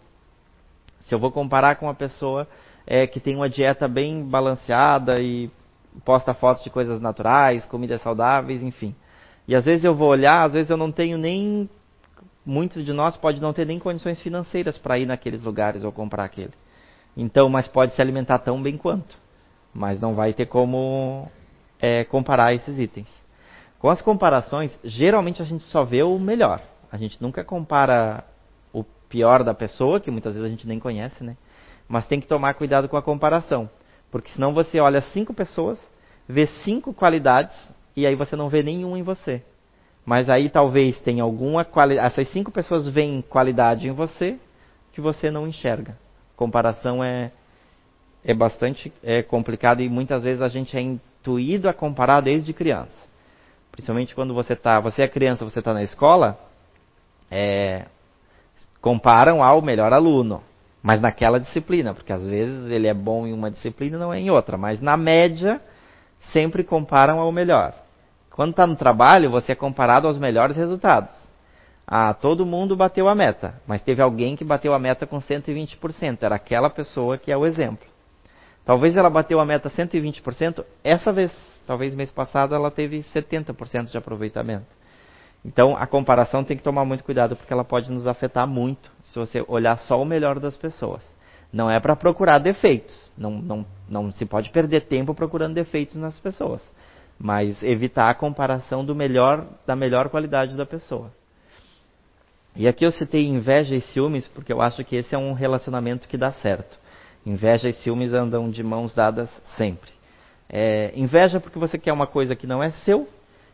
se 1.08 1.16
eu 1.16 1.18
vou 1.18 1.32
comparar 1.32 1.76
com 1.78 1.88
uma 1.88 1.96
pessoa 1.96 2.48
é, 2.86 3.08
que 3.08 3.20
tem 3.20 3.36
uma 3.36 3.50
dieta 3.50 3.88
bem 3.88 4.24
balanceada 4.24 5.20
e 5.20 5.50
posta 6.06 6.36
fotos 6.36 6.64
de 6.64 6.70
coisas 6.70 7.02
naturais, 7.02 7.66
comidas 7.66 8.02
saudáveis, 8.02 8.62
enfim. 8.62 8.94
E 9.48 9.56
às 9.56 9.66
vezes 9.66 9.84
eu 9.84 9.96
vou 9.96 10.10
olhar, 10.10 10.44
às 10.44 10.54
vezes 10.54 10.70
eu 10.70 10.78
não 10.78 10.92
tenho 10.92 11.18
nem. 11.18 11.70
Muitos 12.48 12.86
de 12.86 12.94
nós 12.94 13.18
pode 13.18 13.42
não 13.42 13.52
ter 13.52 13.66
nem 13.66 13.78
condições 13.78 14.22
financeiras 14.22 14.78
para 14.78 14.98
ir 14.98 15.06
naqueles 15.06 15.44
lugares 15.44 15.84
ou 15.84 15.92
comprar 15.92 16.24
aquele. 16.24 16.54
Então, 17.16 17.50
mas 17.50 17.68
pode 17.68 17.92
se 17.92 18.02
alimentar 18.02 18.40
tão 18.40 18.64
bem 18.64 18.78
quanto. 18.78 19.18
Mas 19.74 20.00
não 20.00 20.16
vai 20.16 20.32
ter 20.32 20.46
como 20.46 21.30
é, 21.78 22.06
comparar 22.06 22.54
esses 22.54 22.80
itens. 22.80 23.10
Com 23.80 23.90
as 23.90 24.02
comparações, 24.02 24.72
geralmente 24.82 25.42
a 25.42 25.46
gente 25.46 25.66
só 25.66 25.84
vê 25.84 26.04
o 26.04 26.18
melhor. 26.18 26.62
A 26.90 26.96
gente 26.96 27.22
nunca 27.22 27.44
compara 27.44 28.24
o 28.72 28.82
pior 29.10 29.44
da 29.44 29.54
pessoa, 29.54 30.00
que 30.00 30.10
muitas 30.10 30.34
vezes 30.34 30.48
a 30.48 30.50
gente 30.50 30.66
nem 30.66 30.80
conhece, 30.80 31.26
né? 31.26 31.36
Mas 31.86 32.08
tem 32.08 32.22
que 32.22 32.28
tomar 32.28 32.54
cuidado 32.54 32.88
com 32.88 32.96
a 32.96 33.02
comparação. 33.02 33.70
Porque 34.10 34.32
senão 34.32 34.54
você 34.54 34.80
olha 34.80 35.02
cinco 35.12 35.34
pessoas, 35.34 35.78
vê 36.30 36.48
cinco 36.64 36.94
qualidades 36.94 37.58
e 37.94 38.08
aí 38.08 38.16
você 38.16 38.38
não 38.38 38.48
vê 38.48 38.64
nenhum 38.64 38.96
em 38.96 39.04
você. 39.04 39.44
Mas 40.08 40.30
aí 40.30 40.48
talvez 40.48 40.98
tenha 41.02 41.22
alguma 41.22 41.66
qualidade. 41.66 42.08
Essas 42.08 42.32
cinco 42.32 42.50
pessoas 42.50 42.88
veem 42.88 43.22
qualidade 43.22 43.90
em 43.90 43.92
você 43.92 44.40
que 44.94 45.02
você 45.02 45.30
não 45.30 45.46
enxerga. 45.46 45.98
Comparação 46.34 47.04
é, 47.04 47.30
é 48.24 48.34
bastante 48.34 48.94
é 49.04 49.22
complicado 49.22 49.82
e 49.82 49.90
muitas 49.90 50.24
vezes 50.24 50.42
a 50.42 50.48
gente 50.48 50.78
é 50.78 50.80
intuído 50.80 51.68
a 51.68 51.74
comparar 51.74 52.22
desde 52.22 52.54
criança. 52.54 52.96
Principalmente 53.70 54.16
quando 54.16 54.34
você 54.34 54.56
tá, 54.56 54.80
você 54.80 55.02
é 55.02 55.10
criança, 55.10 55.44
você 55.44 55.60
está 55.60 55.74
na 55.74 55.84
escola, 55.84 56.40
é, 57.30 57.84
comparam 58.80 59.44
ao 59.44 59.62
melhor 59.62 59.92
aluno, 59.92 60.42
mas 60.82 61.02
naquela 61.02 61.38
disciplina, 61.38 61.94
porque 61.94 62.14
às 62.14 62.26
vezes 62.26 62.72
ele 62.72 62.88
é 62.88 62.94
bom 62.94 63.28
em 63.28 63.34
uma 63.34 63.52
disciplina 63.52 63.98
e 63.98 64.00
não 64.00 64.14
é 64.14 64.22
em 64.22 64.32
outra, 64.32 64.58
mas 64.58 64.80
na 64.80 64.96
média 64.96 65.60
sempre 66.32 66.64
comparam 66.64 67.20
ao 67.20 67.30
melhor. 67.30 67.74
Quando 68.38 68.52
está 68.52 68.68
no 68.68 68.76
trabalho, 68.76 69.32
você 69.32 69.54
é 69.54 69.56
comparado 69.56 70.06
aos 70.06 70.20
melhores 70.20 70.56
resultados. 70.56 71.10
Ah, 71.88 72.14
todo 72.14 72.46
mundo 72.46 72.78
bateu 72.78 73.08
a 73.08 73.16
meta, 73.16 73.60
mas 73.66 73.82
teve 73.82 74.00
alguém 74.00 74.36
que 74.36 74.44
bateu 74.44 74.76
a 74.76 74.80
meta 74.80 75.08
com 75.08 75.20
120%. 75.20 76.22
Era 76.22 76.36
aquela 76.36 76.70
pessoa 76.70 77.18
que 77.18 77.32
é 77.32 77.36
o 77.36 77.48
exemplo. 77.48 77.88
Talvez 78.64 78.96
ela 78.96 79.10
bateu 79.10 79.40
a 79.40 79.46
meta 79.46 79.72
120%, 79.72 80.64
essa 80.84 81.12
vez, 81.12 81.32
talvez 81.66 81.96
mês 81.96 82.12
passado, 82.12 82.54
ela 82.54 82.70
teve 82.70 83.04
70% 83.12 83.90
de 83.90 83.98
aproveitamento. 83.98 84.68
Então, 85.44 85.76
a 85.76 85.88
comparação 85.88 86.44
tem 86.44 86.56
que 86.56 86.62
tomar 86.62 86.86
muito 86.86 87.04
cuidado, 87.04 87.36
porque 87.36 87.52
ela 87.52 87.64
pode 87.64 87.90
nos 87.90 88.06
afetar 88.06 88.46
muito 88.46 88.92
se 89.04 89.18
você 89.18 89.44
olhar 89.48 89.80
só 89.80 90.00
o 90.00 90.06
melhor 90.06 90.40
das 90.40 90.56
pessoas. 90.56 91.02
Não 91.52 91.72
é 91.72 91.80
para 91.80 91.96
procurar 91.96 92.38
defeitos. 92.38 92.96
Não, 93.18 93.32
não, 93.32 93.66
não 93.90 94.12
se 94.12 94.28
pode 94.28 94.52
perder 94.52 94.82
tempo 94.82 95.16
procurando 95.16 95.56
defeitos 95.56 95.96
nas 95.96 96.20
pessoas 96.20 96.62
mas 97.20 97.62
evitar 97.64 98.10
a 98.10 98.14
comparação 98.14 98.86
do 98.86 98.94
melhor 98.94 99.48
da 99.66 99.76
melhor 99.76 100.10
qualidade 100.10 100.56
da 100.56 100.66
pessoa. 100.66 101.12
E 102.56 102.68
aqui 102.68 102.86
eu 102.86 102.92
citei 102.92 103.26
inveja 103.28 103.76
e 103.76 103.82
ciúmes 103.82 104.28
porque 104.28 104.52
eu 104.52 104.62
acho 104.62 104.84
que 104.84 104.96
esse 104.96 105.14
é 105.14 105.18
um 105.18 105.34
relacionamento 105.34 106.08
que 106.08 106.18
dá 106.18 106.32
certo. 106.32 106.78
Inveja 107.26 107.70
e 107.70 107.74
ciúmes 107.74 108.14
andam 108.14 108.50
de 108.50 108.64
mãos 108.64 108.96
dadas 108.96 109.30
sempre. 109.58 109.92
É, 110.50 110.92
inveja 110.96 111.40
porque 111.40 111.60
você 111.60 111.78
quer 111.78 111.92
uma 111.92 112.08
coisa 112.08 112.36
que 112.36 112.48
não 112.48 112.64
é 112.64 112.72
seu 112.72 113.08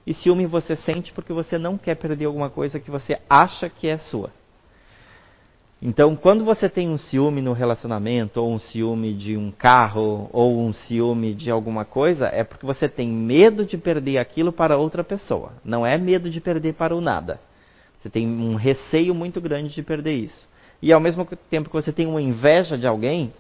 e 0.06 0.14
ciúme 0.14 0.46
você 0.46 0.76
sente 0.76 1.12
porque 1.12 1.34
você 1.34 1.58
não 1.58 1.78
quer 1.78 1.96
perder 1.96 2.26
alguma 2.26 2.50
coisa 2.50 2.80
que 2.80 2.92
você 2.92 3.20
acha 3.30 3.70
que 3.70 3.88
é 3.88 3.98
sua. 3.98 4.30
Então, 5.86 6.16
quando 6.16 6.46
você 6.46 6.70
tem 6.70 6.90
um 6.90 6.98
ciúme 6.98 7.42
no 7.42 7.52
relacionamento, 7.52 8.42
ou 8.42 8.54
um 8.54 8.58
ciúme 8.58 9.14
de 9.14 9.36
um 9.36 9.52
carro, 9.52 10.30
ou 10.32 10.62
um 10.62 10.72
ciúme 10.72 11.34
de 11.34 11.52
alguma 11.52 11.84
coisa, 11.84 12.28
é 12.28 12.42
porque 12.42 12.66
você 12.66 12.88
tem 12.88 13.10
medo 13.10 13.66
de 13.66 13.78
perder 13.78 14.18
aquilo 14.18 14.54
para 14.54 14.78
outra 14.78 15.04
pessoa. 15.04 15.52
Não 15.62 15.86
é 15.86 15.98
medo 15.98 16.30
de 16.30 16.40
perder 16.40 16.76
para 16.76 16.96
o 16.96 17.02
nada. 17.02 17.38
Você 17.98 18.10
tem 18.10 18.26
um 18.26 18.56
receio 18.56 19.14
muito 19.14 19.42
grande 19.42 19.76
de 19.76 19.84
perder 19.84 20.14
isso. 20.14 20.48
E 20.82 20.94
ao 20.94 21.02
mesmo 21.02 21.28
tempo 21.50 21.70
que 21.70 21.76
você 21.76 21.92
tem 21.92 22.08
uma 22.08 22.22
inveja 22.22 22.78
de 22.78 22.88
alguém, 22.88 23.34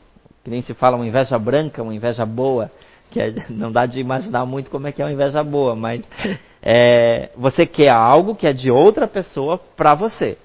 que 0.43 0.49
nem 0.49 0.61
se 0.61 0.73
fala 0.73 0.97
uma 0.97 1.07
inveja 1.07 1.39
branca, 1.39 1.81
uma 1.81 1.95
inveja 1.95 2.25
boa, 2.25 2.69
que 3.09 3.21
é, 3.21 3.33
não 3.49 3.71
dá 3.71 3.85
de 3.85 4.01
imaginar 4.01 4.45
muito 4.45 4.69
como 4.69 4.85
é 4.85 4.91
que 4.91 5.01
é 5.01 5.05
uma 5.05 5.13
inveja 5.13 5.41
boa, 5.45 5.77
mas 5.77 6.03
é, 6.61 7.29
você 7.37 7.65
quer 7.65 7.87
algo 7.87 8.35
que 8.35 8.45
é 8.45 8.51
de 8.51 8.69
outra 8.69 9.07
pessoa 9.07 9.57
para 9.57 9.95
você. 9.95 10.37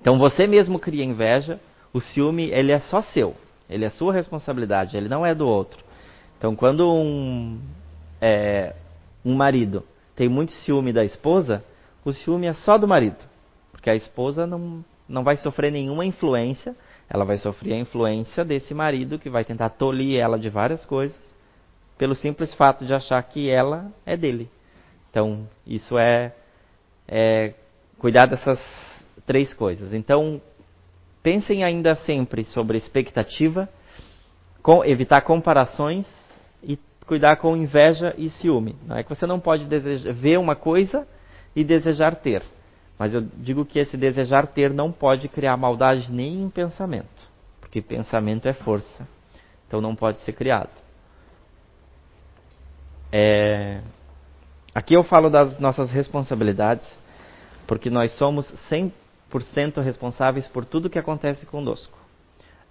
Então 0.00 0.18
você 0.18 0.46
mesmo 0.46 0.78
cria 0.78 1.04
inveja, 1.04 1.60
o 1.92 2.00
ciúme 2.00 2.50
ele 2.50 2.72
é 2.72 2.80
só 2.80 3.02
seu, 3.02 3.34
ele 3.68 3.84
é 3.84 3.90
sua 3.90 4.12
responsabilidade, 4.12 4.96
ele 4.96 5.08
não 5.08 5.24
é 5.24 5.34
do 5.34 5.46
outro. 5.46 5.82
Então 6.36 6.54
quando 6.54 6.90
um, 6.90 7.60
é, 8.20 8.74
um 9.24 9.34
marido 9.34 9.84
tem 10.14 10.28
muito 10.28 10.52
ciúme 10.52 10.92
da 10.92 11.04
esposa, 11.04 11.64
o 12.04 12.12
ciúme 12.12 12.46
é 12.46 12.54
só 12.54 12.78
do 12.78 12.88
marido, 12.88 13.24
porque 13.72 13.90
a 13.90 13.94
esposa 13.94 14.46
não, 14.46 14.84
não 15.08 15.24
vai 15.24 15.36
sofrer 15.36 15.70
nenhuma 15.70 16.04
influência, 16.04 16.74
ela 17.10 17.24
vai 17.24 17.38
sofrer 17.38 17.74
a 17.74 17.78
influência 17.78 18.44
desse 18.44 18.74
marido 18.74 19.18
que 19.18 19.30
vai 19.30 19.44
tentar 19.44 19.70
tolir 19.70 20.20
ela 20.20 20.38
de 20.38 20.48
várias 20.48 20.84
coisas, 20.84 21.18
pelo 21.96 22.14
simples 22.14 22.54
fato 22.54 22.84
de 22.84 22.94
achar 22.94 23.20
que 23.22 23.50
ela 23.50 23.90
é 24.06 24.16
dele. 24.16 24.48
Então 25.10 25.48
isso 25.66 25.98
é, 25.98 26.32
é 27.06 27.54
cuidar 27.98 28.26
dessas 28.26 28.60
três 29.28 29.52
coisas. 29.52 29.92
Então, 29.92 30.40
pensem 31.22 31.62
ainda 31.62 31.94
sempre 31.96 32.44
sobre 32.46 32.78
expectativa, 32.78 33.68
com, 34.62 34.82
evitar 34.82 35.20
comparações 35.20 36.06
e 36.62 36.78
cuidar 37.06 37.36
com 37.36 37.54
inveja 37.54 38.14
e 38.16 38.30
ciúme. 38.30 38.74
Não 38.86 38.96
é 38.96 39.02
que 39.02 39.10
você 39.10 39.26
não 39.26 39.38
pode 39.38 39.66
desejar, 39.66 40.12
ver 40.14 40.38
uma 40.38 40.56
coisa 40.56 41.06
e 41.54 41.62
desejar 41.62 42.16
ter. 42.16 42.42
Mas 42.98 43.12
eu 43.12 43.20
digo 43.20 43.66
que 43.66 43.78
esse 43.78 43.98
desejar 43.98 44.46
ter 44.46 44.72
não 44.72 44.90
pode 44.90 45.28
criar 45.28 45.58
maldade 45.58 46.10
nem 46.10 46.42
em 46.42 46.48
pensamento. 46.48 47.28
Porque 47.60 47.82
pensamento 47.82 48.48
é 48.48 48.54
força. 48.54 49.06
Então 49.66 49.82
não 49.82 49.94
pode 49.94 50.20
ser 50.20 50.32
criado. 50.32 50.70
É... 53.12 53.82
Aqui 54.74 54.94
eu 54.94 55.02
falo 55.02 55.28
das 55.28 55.58
nossas 55.58 55.90
responsabilidades, 55.90 56.86
porque 57.66 57.90
nós 57.90 58.12
somos 58.12 58.46
100 58.70 58.90
100% 58.90 59.07
responsáveis 59.82 60.46
por 60.46 60.64
tudo 60.64 60.90
que 60.90 60.98
acontece 60.98 61.46
conosco. 61.46 61.98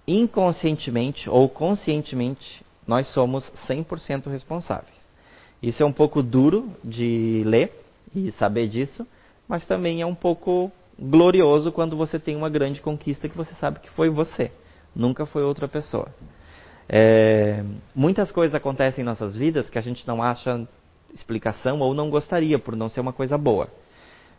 Inconscientemente 0.07 1.29
ou 1.29 1.49
conscientemente, 1.49 2.65
nós 2.85 3.07
somos 3.07 3.51
100% 3.67 4.29
responsáveis. 4.29 4.95
Isso 5.61 5.81
é 5.81 5.85
um 5.85 5.91
pouco 5.91 6.21
duro 6.21 6.71
de 6.83 7.43
ler 7.45 7.73
e 8.15 8.31
saber 8.33 8.67
disso, 8.67 9.05
mas 9.47 9.65
também 9.65 10.01
é 10.01 10.05
um 10.05 10.15
pouco 10.15 10.71
glorioso 10.99 11.71
quando 11.71 11.95
você 11.95 12.19
tem 12.19 12.35
uma 12.35 12.49
grande 12.49 12.81
conquista 12.81 13.29
que 13.29 13.37
você 13.37 13.53
sabe 13.55 13.79
que 13.79 13.89
foi 13.91 14.09
você, 14.09 14.51
nunca 14.95 15.25
foi 15.25 15.43
outra 15.43 15.67
pessoa. 15.67 16.07
É, 16.89 17.63
muitas 17.93 18.31
coisas 18.31 18.55
acontecem 18.55 19.01
em 19.01 19.05
nossas 19.05 19.35
vidas 19.35 19.69
que 19.69 19.77
a 19.77 19.81
gente 19.81 20.07
não 20.07 20.23
acha 20.23 20.67
explicação 21.13 21.79
ou 21.79 21.93
não 21.93 22.09
gostaria 22.09 22.57
por 22.57 22.75
não 22.75 22.89
ser 22.89 23.01
uma 23.01 23.13
coisa 23.13 23.37
boa. 23.37 23.69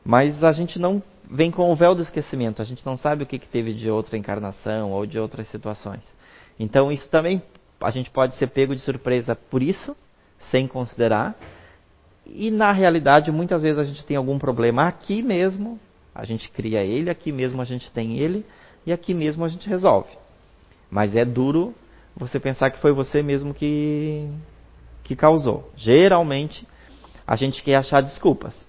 Mas 0.09 0.43
a 0.43 0.53
gente 0.53 0.79
não 0.79 1.03
vem 1.31 1.51
com 1.51 1.71
o 1.71 1.77
véu 1.77 1.95
do 1.95 2.01
esquecimento, 2.01 2.63
a 2.63 2.65
gente 2.65 2.85
não 2.87 2.97
sabe 2.97 3.25
o 3.25 3.27
que, 3.27 3.39
que 3.39 3.47
teve 3.47 3.75
de 3.75 3.91
outra 3.91 4.17
encarnação 4.17 4.91
ou 4.91 5.05
de 5.05 5.19
outras 5.19 5.47
situações. 5.49 6.03
Então 6.59 6.91
isso 6.91 7.11
também 7.11 7.43
a 7.79 7.91
gente 7.91 8.09
pode 8.09 8.35
ser 8.37 8.47
pego 8.47 8.75
de 8.75 8.81
surpresa 8.81 9.37
por 9.37 9.63
isso, 9.63 9.95
sem 10.51 10.67
considerar. 10.67 11.37
E 12.25 12.51
na 12.51 12.73
realidade, 12.73 13.31
muitas 13.31 13.61
vezes 13.61 13.79
a 13.79 13.85
gente 13.85 14.03
tem 14.07 14.17
algum 14.17 14.39
problema 14.39 14.89
aqui 14.89 15.21
mesmo, 15.21 15.79
a 16.15 16.25
gente 16.25 16.49
cria 16.49 16.83
ele, 16.83 17.11
aqui 17.11 17.31
mesmo 17.31 17.61
a 17.61 17.67
gente 17.67 17.93
tem 17.93 18.17
ele, 18.17 18.47
e 18.87 18.93
aqui 18.95 19.13
mesmo 19.13 19.45
a 19.45 19.49
gente 19.49 19.69
resolve. 19.69 20.17
Mas 20.91 21.15
é 21.15 21.25
duro 21.27 21.75
você 22.17 22.41
pensar 22.41 22.71
que 22.71 22.81
foi 22.81 22.93
você 22.93 23.23
mesmo 23.23 23.53
que, 23.53 24.27
que 25.05 25.15
causou. 25.15 25.71
Geralmente, 25.77 26.67
a 27.27 27.37
gente 27.37 27.63
quer 27.63 27.75
achar 27.75 28.01
desculpas 28.01 28.68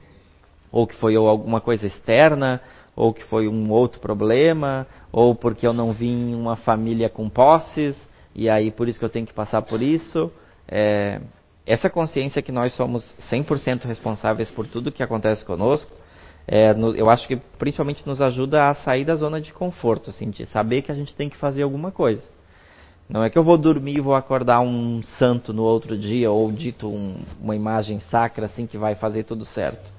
ou 0.71 0.85
que 0.85 0.95
foi 0.95 1.15
alguma 1.15 1.61
coisa 1.61 1.87
externa, 1.87 2.61
ou 2.95 3.13
que 3.13 3.23
foi 3.23 3.47
um 3.47 3.71
outro 3.71 3.99
problema, 3.99 4.85
ou 5.11 5.33
porque 5.33 5.65
eu 5.65 5.73
não 5.73 5.93
vim 5.93 6.31
em 6.31 6.35
uma 6.35 6.55
família 6.55 7.09
com 7.09 7.29
posses, 7.29 7.95
e 8.35 8.49
aí 8.49 8.71
por 8.71 8.87
isso 8.87 8.99
que 8.99 9.05
eu 9.05 9.09
tenho 9.09 9.25
que 9.25 9.33
passar 9.33 9.61
por 9.61 9.81
isso. 9.81 10.31
É, 10.67 11.21
essa 11.65 11.89
consciência 11.89 12.41
que 12.41 12.51
nós 12.51 12.73
somos 12.73 13.03
100% 13.31 13.85
responsáveis 13.85 14.49
por 14.51 14.67
tudo 14.67 14.91
que 14.91 15.03
acontece 15.03 15.45
conosco, 15.45 15.91
é, 16.47 16.73
no, 16.73 16.95
eu 16.95 17.09
acho 17.09 17.27
que 17.27 17.35
principalmente 17.57 18.05
nos 18.07 18.21
ajuda 18.21 18.69
a 18.69 18.75
sair 18.75 19.05
da 19.05 19.15
zona 19.15 19.39
de 19.39 19.53
conforto, 19.53 20.09
assim, 20.09 20.29
de 20.29 20.45
saber 20.47 20.81
que 20.81 20.91
a 20.91 20.95
gente 20.95 21.13
tem 21.15 21.29
que 21.29 21.37
fazer 21.37 21.61
alguma 21.61 21.91
coisa. 21.91 22.23
Não 23.07 23.23
é 23.23 23.29
que 23.29 23.37
eu 23.37 23.43
vou 23.43 23.57
dormir 23.57 23.97
e 23.97 24.01
vou 24.01 24.15
acordar 24.15 24.59
um 24.61 25.01
santo 25.03 25.53
no 25.53 25.63
outro 25.63 25.97
dia, 25.97 26.29
ou 26.31 26.51
dito 26.51 26.87
um, 26.87 27.17
uma 27.39 27.55
imagem 27.55 27.99
sacra, 27.99 28.47
assim, 28.47 28.67
que 28.67 28.77
vai 28.77 28.95
fazer 28.95 29.23
tudo 29.23 29.45
certo. 29.45 29.98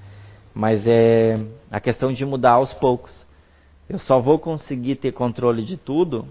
Mas 0.54 0.86
é 0.86 1.38
a 1.70 1.80
questão 1.80 2.12
de 2.12 2.24
mudar 2.24 2.52
aos 2.52 2.72
poucos. 2.74 3.12
Eu 3.88 3.98
só 3.98 4.20
vou 4.20 4.38
conseguir 4.38 4.96
ter 4.96 5.12
controle 5.12 5.62
de 5.64 5.76
tudo, 5.76 6.26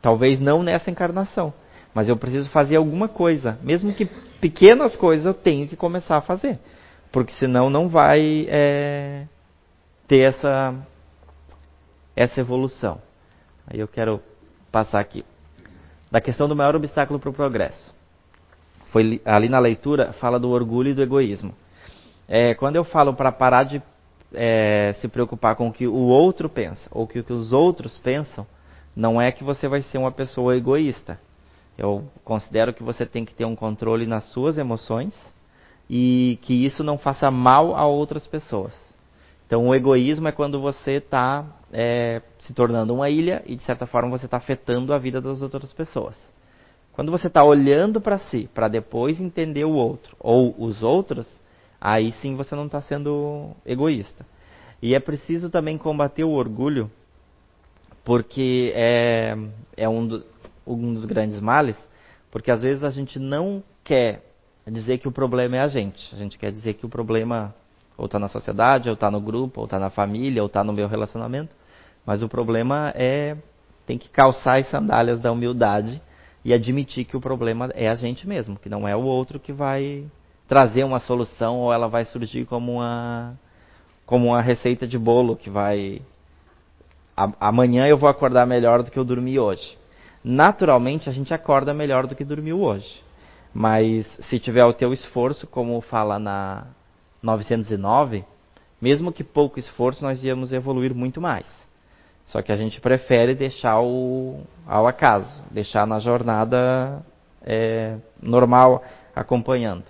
talvez 0.00 0.40
não 0.40 0.62
nessa 0.62 0.90
encarnação, 0.90 1.52
mas 1.94 2.08
eu 2.08 2.16
preciso 2.16 2.48
fazer 2.50 2.76
alguma 2.76 3.06
coisa, 3.06 3.58
mesmo 3.62 3.92
que 3.92 4.06
pequenas 4.40 4.96
coisas 4.96 5.26
eu 5.26 5.34
tenho 5.34 5.68
que 5.68 5.76
começar 5.76 6.16
a 6.16 6.22
fazer, 6.22 6.58
porque 7.12 7.34
senão 7.34 7.68
não 7.68 7.88
vai 7.88 8.46
é, 8.48 9.26
ter 10.08 10.20
essa 10.20 10.74
essa 12.16 12.40
evolução. 12.40 13.00
Aí 13.66 13.78
eu 13.78 13.88
quero 13.88 14.20
passar 14.72 15.00
aqui 15.00 15.24
da 16.10 16.20
questão 16.20 16.48
do 16.48 16.56
maior 16.56 16.74
obstáculo 16.74 17.18
para 17.18 17.30
o 17.30 17.32
progresso. 17.32 17.94
Foi 18.90 19.20
ali 19.24 19.48
na 19.48 19.58
leitura 19.58 20.12
fala 20.14 20.38
do 20.38 20.50
orgulho 20.50 20.88
e 20.88 20.94
do 20.94 21.02
egoísmo. 21.02 21.54
É, 22.32 22.54
quando 22.54 22.76
eu 22.76 22.84
falo 22.84 23.12
para 23.12 23.32
parar 23.32 23.64
de 23.64 23.82
é, 24.32 24.94
se 25.00 25.08
preocupar 25.08 25.56
com 25.56 25.66
o 25.66 25.72
que 25.72 25.88
o 25.88 25.94
outro 25.96 26.48
pensa 26.48 26.80
ou 26.92 27.04
que 27.04 27.18
o 27.18 27.24
que 27.24 27.32
os 27.32 27.52
outros 27.52 27.98
pensam, 27.98 28.46
não 28.94 29.20
é 29.20 29.32
que 29.32 29.42
você 29.42 29.66
vai 29.66 29.82
ser 29.82 29.98
uma 29.98 30.12
pessoa 30.12 30.56
egoísta. 30.56 31.18
Eu 31.76 32.04
considero 32.24 32.72
que 32.72 32.84
você 32.84 33.04
tem 33.04 33.24
que 33.24 33.34
ter 33.34 33.44
um 33.44 33.56
controle 33.56 34.06
nas 34.06 34.30
suas 34.30 34.58
emoções 34.58 35.12
e 35.88 36.38
que 36.42 36.64
isso 36.64 36.84
não 36.84 36.96
faça 36.96 37.32
mal 37.32 37.74
a 37.74 37.84
outras 37.84 38.28
pessoas. 38.28 38.72
Então, 39.44 39.66
o 39.66 39.74
egoísmo 39.74 40.28
é 40.28 40.32
quando 40.32 40.60
você 40.60 40.98
está 40.98 41.44
é, 41.72 42.22
se 42.38 42.54
tornando 42.54 42.94
uma 42.94 43.10
ilha 43.10 43.42
e, 43.44 43.56
de 43.56 43.64
certa 43.64 43.88
forma, 43.88 44.16
você 44.16 44.26
está 44.26 44.36
afetando 44.36 44.92
a 44.92 44.98
vida 44.98 45.20
das 45.20 45.42
outras 45.42 45.72
pessoas. 45.72 46.14
Quando 46.92 47.10
você 47.10 47.26
está 47.26 47.42
olhando 47.42 48.00
para 48.00 48.20
si, 48.20 48.48
para 48.54 48.68
depois 48.68 49.20
entender 49.20 49.64
o 49.64 49.72
outro 49.72 50.16
ou 50.20 50.54
os 50.56 50.84
outros, 50.84 51.39
aí 51.80 52.12
sim 52.20 52.36
você 52.36 52.54
não 52.54 52.66
está 52.66 52.80
sendo 52.80 53.52
egoísta. 53.64 54.26
E 54.82 54.94
é 54.94 55.00
preciso 55.00 55.50
também 55.50 55.78
combater 55.78 56.24
o 56.24 56.30
orgulho, 56.30 56.90
porque 58.04 58.72
é, 58.74 59.36
é 59.76 59.88
um, 59.88 60.06
do, 60.06 60.24
um 60.66 60.94
dos 60.94 61.04
grandes 61.04 61.40
males, 61.40 61.76
porque 62.30 62.50
às 62.50 62.62
vezes 62.62 62.82
a 62.82 62.90
gente 62.90 63.18
não 63.18 63.62
quer 63.84 64.24
dizer 64.66 64.98
que 64.98 65.08
o 65.08 65.12
problema 65.12 65.56
é 65.56 65.60
a 65.60 65.68
gente. 65.68 66.14
A 66.14 66.18
gente 66.18 66.38
quer 66.38 66.52
dizer 66.52 66.74
que 66.74 66.86
o 66.86 66.88
problema 66.88 67.54
ou 67.96 68.06
está 68.06 68.18
na 68.18 68.28
sociedade, 68.28 68.88
ou 68.88 68.94
está 68.94 69.10
no 69.10 69.20
grupo, 69.20 69.60
ou 69.60 69.66
está 69.66 69.78
na 69.78 69.90
família, 69.90 70.42
ou 70.42 70.46
está 70.46 70.64
no 70.64 70.72
meu 70.72 70.88
relacionamento. 70.88 71.54
Mas 72.06 72.22
o 72.22 72.28
problema 72.28 72.92
é 72.96 73.36
tem 73.86 73.98
que 73.98 74.08
calçar 74.08 74.58
as 74.58 74.70
sandálias 74.70 75.20
da 75.20 75.30
humildade 75.30 76.00
e 76.44 76.54
admitir 76.54 77.04
que 77.04 77.16
o 77.16 77.20
problema 77.20 77.70
é 77.74 77.88
a 77.88 77.94
gente 77.94 78.26
mesmo, 78.26 78.58
que 78.58 78.68
não 78.68 78.88
é 78.88 78.96
o 78.96 79.02
outro 79.02 79.38
que 79.38 79.52
vai 79.52 80.06
trazer 80.50 80.82
uma 80.82 80.98
solução 80.98 81.60
ou 81.60 81.72
ela 81.72 81.86
vai 81.86 82.04
surgir 82.04 82.44
como 82.44 82.72
uma 82.72 83.38
como 84.04 84.26
uma 84.26 84.42
receita 84.42 84.84
de 84.84 84.98
bolo 84.98 85.36
que 85.36 85.48
vai 85.48 86.02
amanhã 87.38 87.86
eu 87.86 87.96
vou 87.96 88.08
acordar 88.08 88.44
melhor 88.48 88.82
do 88.82 88.90
que 88.90 88.98
eu 88.98 89.04
dormi 89.04 89.38
hoje. 89.38 89.78
Naturalmente 90.24 91.08
a 91.08 91.12
gente 91.12 91.32
acorda 91.32 91.72
melhor 91.72 92.08
do 92.08 92.16
que 92.16 92.24
dormiu 92.24 92.60
hoje. 92.62 93.00
Mas 93.54 94.04
se 94.28 94.40
tiver 94.40 94.64
o 94.64 94.72
teu 94.72 94.92
esforço, 94.92 95.46
como 95.46 95.80
fala 95.82 96.18
na 96.18 96.66
909, 97.22 98.24
mesmo 98.82 99.12
que 99.12 99.22
pouco 99.22 99.60
esforço, 99.60 100.02
nós 100.02 100.24
íamos 100.24 100.52
evoluir 100.52 100.92
muito 100.92 101.20
mais. 101.20 101.46
Só 102.26 102.42
que 102.42 102.50
a 102.50 102.56
gente 102.56 102.80
prefere 102.80 103.36
deixar 103.36 103.80
o, 103.80 104.40
ao 104.66 104.88
acaso, 104.88 105.44
deixar 105.48 105.86
na 105.86 106.00
jornada 106.00 107.04
é, 107.42 107.98
normal 108.20 108.82
acompanhando. 109.14 109.84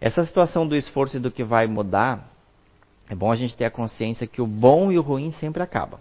Essa 0.00 0.24
situação 0.24 0.66
do 0.66 0.74
esforço 0.74 1.18
e 1.18 1.20
do 1.20 1.30
que 1.30 1.44
vai 1.44 1.66
mudar, 1.66 2.30
é 3.08 3.14
bom 3.14 3.30
a 3.30 3.36
gente 3.36 3.56
ter 3.56 3.66
a 3.66 3.70
consciência 3.70 4.26
que 4.26 4.40
o 4.40 4.46
bom 4.46 4.90
e 4.90 4.98
o 4.98 5.02
ruim 5.02 5.30
sempre 5.32 5.62
acabam. 5.62 6.00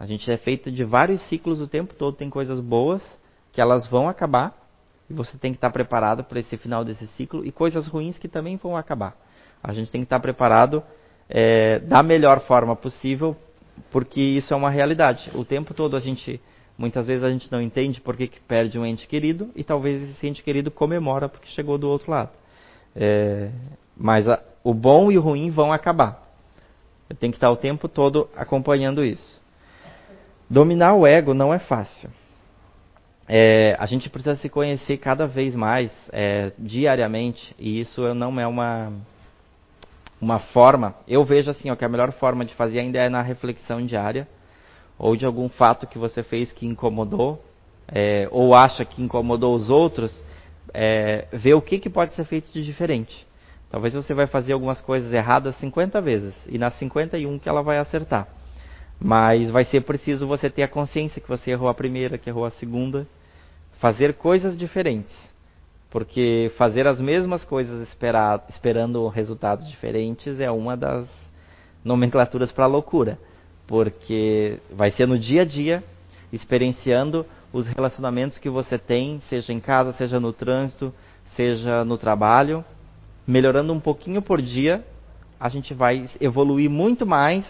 A 0.00 0.06
gente 0.06 0.30
é 0.30 0.36
feito 0.36 0.72
de 0.72 0.82
vários 0.82 1.20
ciclos 1.28 1.60
o 1.60 1.68
tempo 1.68 1.94
todo, 1.94 2.16
tem 2.16 2.28
coisas 2.28 2.60
boas 2.60 3.02
que 3.52 3.60
elas 3.60 3.86
vão 3.86 4.08
acabar 4.08 4.56
e 5.08 5.12
você 5.14 5.38
tem 5.38 5.52
que 5.52 5.56
estar 5.56 5.70
preparado 5.70 6.24
para 6.24 6.40
esse 6.40 6.56
final 6.56 6.84
desse 6.84 7.06
ciclo 7.08 7.44
e 7.44 7.52
coisas 7.52 7.86
ruins 7.86 8.18
que 8.18 8.28
também 8.28 8.56
vão 8.56 8.76
acabar. 8.76 9.16
A 9.62 9.72
gente 9.72 9.90
tem 9.90 10.00
que 10.00 10.06
estar 10.06 10.20
preparado 10.20 10.82
é, 11.28 11.78
da 11.80 12.02
melhor 12.02 12.40
forma 12.40 12.74
possível, 12.74 13.36
porque 13.90 14.20
isso 14.20 14.52
é 14.52 14.56
uma 14.56 14.70
realidade. 14.70 15.30
O 15.34 15.44
tempo 15.44 15.74
todo 15.74 15.96
a 15.96 16.00
gente, 16.00 16.40
muitas 16.76 17.06
vezes 17.06 17.22
a 17.22 17.30
gente 17.30 17.50
não 17.52 17.60
entende 17.60 18.00
por 18.00 18.16
que, 18.16 18.26
que 18.26 18.40
perde 18.40 18.78
um 18.78 18.86
ente 18.86 19.06
querido 19.06 19.50
e 19.54 19.62
talvez 19.62 20.10
esse 20.10 20.26
ente 20.26 20.42
querido 20.42 20.70
comemora 20.70 21.28
porque 21.28 21.48
chegou 21.48 21.78
do 21.78 21.88
outro 21.88 22.10
lado. 22.10 22.30
É, 22.94 23.50
mas 23.96 24.28
a, 24.28 24.40
o 24.62 24.74
bom 24.74 25.10
e 25.10 25.18
o 25.18 25.20
ruim 25.20 25.50
vão 25.50 25.72
acabar. 25.72 26.28
Eu 27.08 27.16
tenho 27.16 27.32
que 27.32 27.36
estar 27.36 27.50
o 27.50 27.56
tempo 27.56 27.88
todo 27.88 28.28
acompanhando 28.36 29.04
isso. 29.04 29.40
Dominar 30.48 30.94
o 30.94 31.06
ego 31.06 31.34
não 31.34 31.52
é 31.52 31.58
fácil. 31.58 32.10
É, 33.26 33.76
a 33.78 33.84
gente 33.84 34.08
precisa 34.08 34.36
se 34.36 34.48
conhecer 34.48 34.96
cada 34.96 35.26
vez 35.26 35.54
mais, 35.54 35.90
é, 36.10 36.52
diariamente, 36.58 37.54
e 37.58 37.80
isso 37.80 38.14
não 38.14 38.40
é 38.40 38.46
uma, 38.46 38.90
uma 40.18 40.38
forma. 40.38 40.94
Eu 41.06 41.24
vejo 41.24 41.50
assim, 41.50 41.70
ó, 41.70 41.76
que 41.76 41.84
a 41.84 41.88
melhor 41.88 42.12
forma 42.12 42.44
de 42.44 42.54
fazer 42.54 42.80
ainda 42.80 42.98
é 42.98 43.10
na 43.10 43.20
reflexão 43.20 43.84
diária, 43.84 44.26
ou 44.98 45.14
de 45.14 45.26
algum 45.26 45.48
fato 45.48 45.86
que 45.86 45.98
você 45.98 46.22
fez 46.22 46.50
que 46.50 46.66
incomodou, 46.66 47.44
é, 47.86 48.26
ou 48.30 48.54
acha 48.54 48.84
que 48.84 49.02
incomodou 49.02 49.54
os 49.54 49.68
outros, 49.68 50.22
é, 50.74 51.26
ver 51.32 51.54
o 51.54 51.62
que, 51.62 51.78
que 51.78 51.90
pode 51.90 52.14
ser 52.14 52.24
feito 52.24 52.52
de 52.52 52.64
diferente. 52.64 53.26
Talvez 53.70 53.92
você 53.94 54.14
vai 54.14 54.26
fazer 54.26 54.52
algumas 54.52 54.80
coisas 54.80 55.12
erradas 55.12 55.56
50 55.56 56.00
vezes 56.00 56.34
e 56.46 56.58
na 56.58 56.70
51 56.70 57.38
que 57.38 57.48
ela 57.48 57.62
vai 57.62 57.78
acertar. 57.78 58.26
Mas 59.00 59.50
vai 59.50 59.64
ser 59.64 59.82
preciso 59.82 60.26
você 60.26 60.50
ter 60.50 60.62
a 60.62 60.68
consciência 60.68 61.20
que 61.20 61.28
você 61.28 61.50
errou 61.50 61.68
a 61.68 61.74
primeira, 61.74 62.18
que 62.18 62.30
errou 62.30 62.44
a 62.44 62.50
segunda, 62.50 63.06
fazer 63.78 64.14
coisas 64.14 64.56
diferentes. 64.56 65.14
Porque 65.90 66.50
fazer 66.56 66.86
as 66.86 67.00
mesmas 67.00 67.44
coisas 67.44 67.86
esperar, 67.86 68.44
esperando 68.48 69.06
resultados 69.08 69.68
diferentes 69.68 70.40
é 70.40 70.50
uma 70.50 70.76
das 70.76 71.06
nomenclaturas 71.84 72.50
para 72.50 72.66
loucura. 72.66 73.18
Porque 73.66 74.58
vai 74.70 74.90
ser 74.90 75.06
no 75.06 75.18
dia 75.18 75.42
a 75.42 75.44
dia, 75.44 75.84
experienciando 76.32 77.24
os 77.52 77.66
relacionamentos 77.66 78.38
que 78.38 78.50
você 78.50 78.78
tem, 78.78 79.20
seja 79.28 79.52
em 79.52 79.60
casa, 79.60 79.92
seja 79.92 80.20
no 80.20 80.32
trânsito, 80.32 80.92
seja 81.34 81.84
no 81.84 81.96
trabalho, 81.96 82.64
melhorando 83.26 83.72
um 83.72 83.80
pouquinho 83.80 84.20
por 84.20 84.40
dia, 84.40 84.84
a 85.40 85.48
gente 85.48 85.72
vai 85.72 86.08
evoluir 86.20 86.68
muito 86.68 87.06
mais 87.06 87.44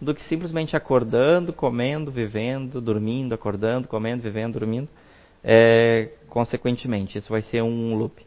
do 0.00 0.14
que 0.14 0.22
simplesmente 0.24 0.76
acordando, 0.76 1.52
comendo, 1.52 2.10
vivendo, 2.10 2.80
dormindo, 2.80 3.34
acordando, 3.34 3.88
comendo, 3.88 4.22
vivendo, 4.22 4.58
dormindo. 4.58 4.88
É, 5.42 6.10
consequentemente, 6.28 7.18
isso 7.18 7.30
vai 7.30 7.42
ser 7.42 7.62
um 7.62 7.94
loop. 7.96 8.24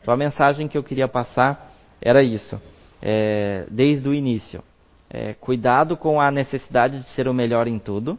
Então 0.00 0.12
a 0.12 0.16
mensagem 0.16 0.66
que 0.66 0.76
eu 0.76 0.82
queria 0.82 1.08
passar 1.08 1.72
era 2.00 2.22
isso, 2.22 2.60
é, 3.02 3.66
desde 3.70 4.08
o 4.08 4.14
início. 4.14 4.62
É, 5.08 5.34
cuidado 5.34 5.96
com 5.96 6.20
a 6.20 6.30
necessidade 6.30 6.98
de 6.98 7.06
ser 7.08 7.28
o 7.28 7.34
melhor 7.34 7.68
em 7.68 7.78
tudo 7.78 8.18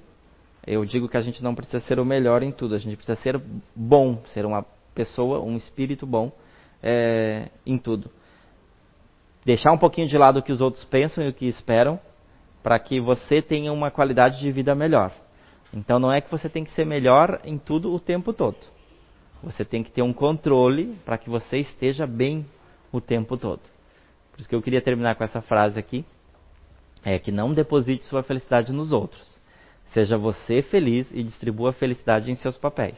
eu 0.68 0.84
digo 0.84 1.08
que 1.08 1.18
a 1.18 1.22
gente 1.22 1.44
não 1.44 1.54
precisa 1.54 1.80
ser 1.82 2.00
o 2.00 2.06
melhor 2.06 2.42
em 2.42 2.52
tudo, 2.52 2.74
a 2.74 2.80
gente 2.80 2.96
precisa 2.96 3.16
ser 3.22 3.40
bom, 3.76 4.22
ser 4.34 4.46
uma 4.46 4.66
pessoa, 4.96 5.40
um 5.40 5.56
espírito 5.58 6.08
bom 6.08 6.32
é, 6.82 7.50
em 7.66 7.78
tudo. 7.78 8.10
Deixar 9.46 9.72
um 9.72 9.78
pouquinho 9.78 10.08
de 10.08 10.18
lado 10.18 10.40
o 10.40 10.44
que 10.44 10.52
os 10.52 10.62
outros 10.62 10.84
pensam 10.86 11.24
e 11.24 11.30
o 11.30 11.34
que 11.34 11.46
esperam, 11.46 12.00
para 12.64 12.80
que 12.80 13.00
você 13.00 13.44
tenha 13.44 13.72
uma 13.72 13.92
qualidade 13.92 14.40
de 14.40 14.52
vida 14.52 14.74
melhor. 14.74 15.12
Então 15.72 16.00
não 16.00 16.12
é 16.12 16.20
que 16.20 16.32
você 16.32 16.50
tem 16.50 16.64
que 16.64 16.72
ser 16.72 16.86
melhor 16.86 17.40
em 17.44 17.60
tudo 17.60 17.94
o 17.94 18.00
tempo 18.00 18.34
todo. 18.34 18.58
Você 19.44 19.64
tem 19.64 19.84
que 19.84 19.92
ter 19.92 20.02
um 20.02 20.14
controle 20.14 20.96
para 21.06 21.18
que 21.20 21.30
você 21.30 21.58
esteja 21.58 22.08
bem 22.08 22.44
o 22.92 23.00
tempo 23.00 23.38
todo. 23.38 23.62
Por 24.32 24.40
isso 24.40 24.50
que 24.50 24.56
eu 24.56 24.62
queria 24.64 24.82
terminar 24.82 25.16
com 25.16 25.24
essa 25.24 25.42
frase 25.42 25.78
aqui, 25.78 26.04
é 27.04 27.20
que 27.20 27.32
não 27.32 27.54
deposite 27.54 28.04
sua 28.06 28.24
felicidade 28.24 28.74
nos 28.74 28.92
outros 28.92 29.35
Seja 29.96 30.18
você 30.18 30.62
feliz 30.62 31.08
e 31.14 31.24
distribua 31.24 31.70
a 31.70 31.74
felicidade 31.74 32.30
em 32.30 32.36
seus 32.36 32.58
papéis. 32.58 32.98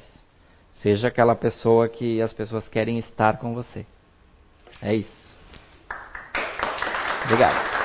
Seja 0.82 1.10
aquela 1.10 1.36
pessoa 1.36 1.88
que 1.88 2.20
as 2.20 2.34
pessoas 2.34 2.68
querem 2.68 2.98
estar 2.98 3.38
com 3.38 3.54
você. 3.54 3.86
É 4.82 4.96
isso. 4.96 5.36
Obrigado. 7.26 7.77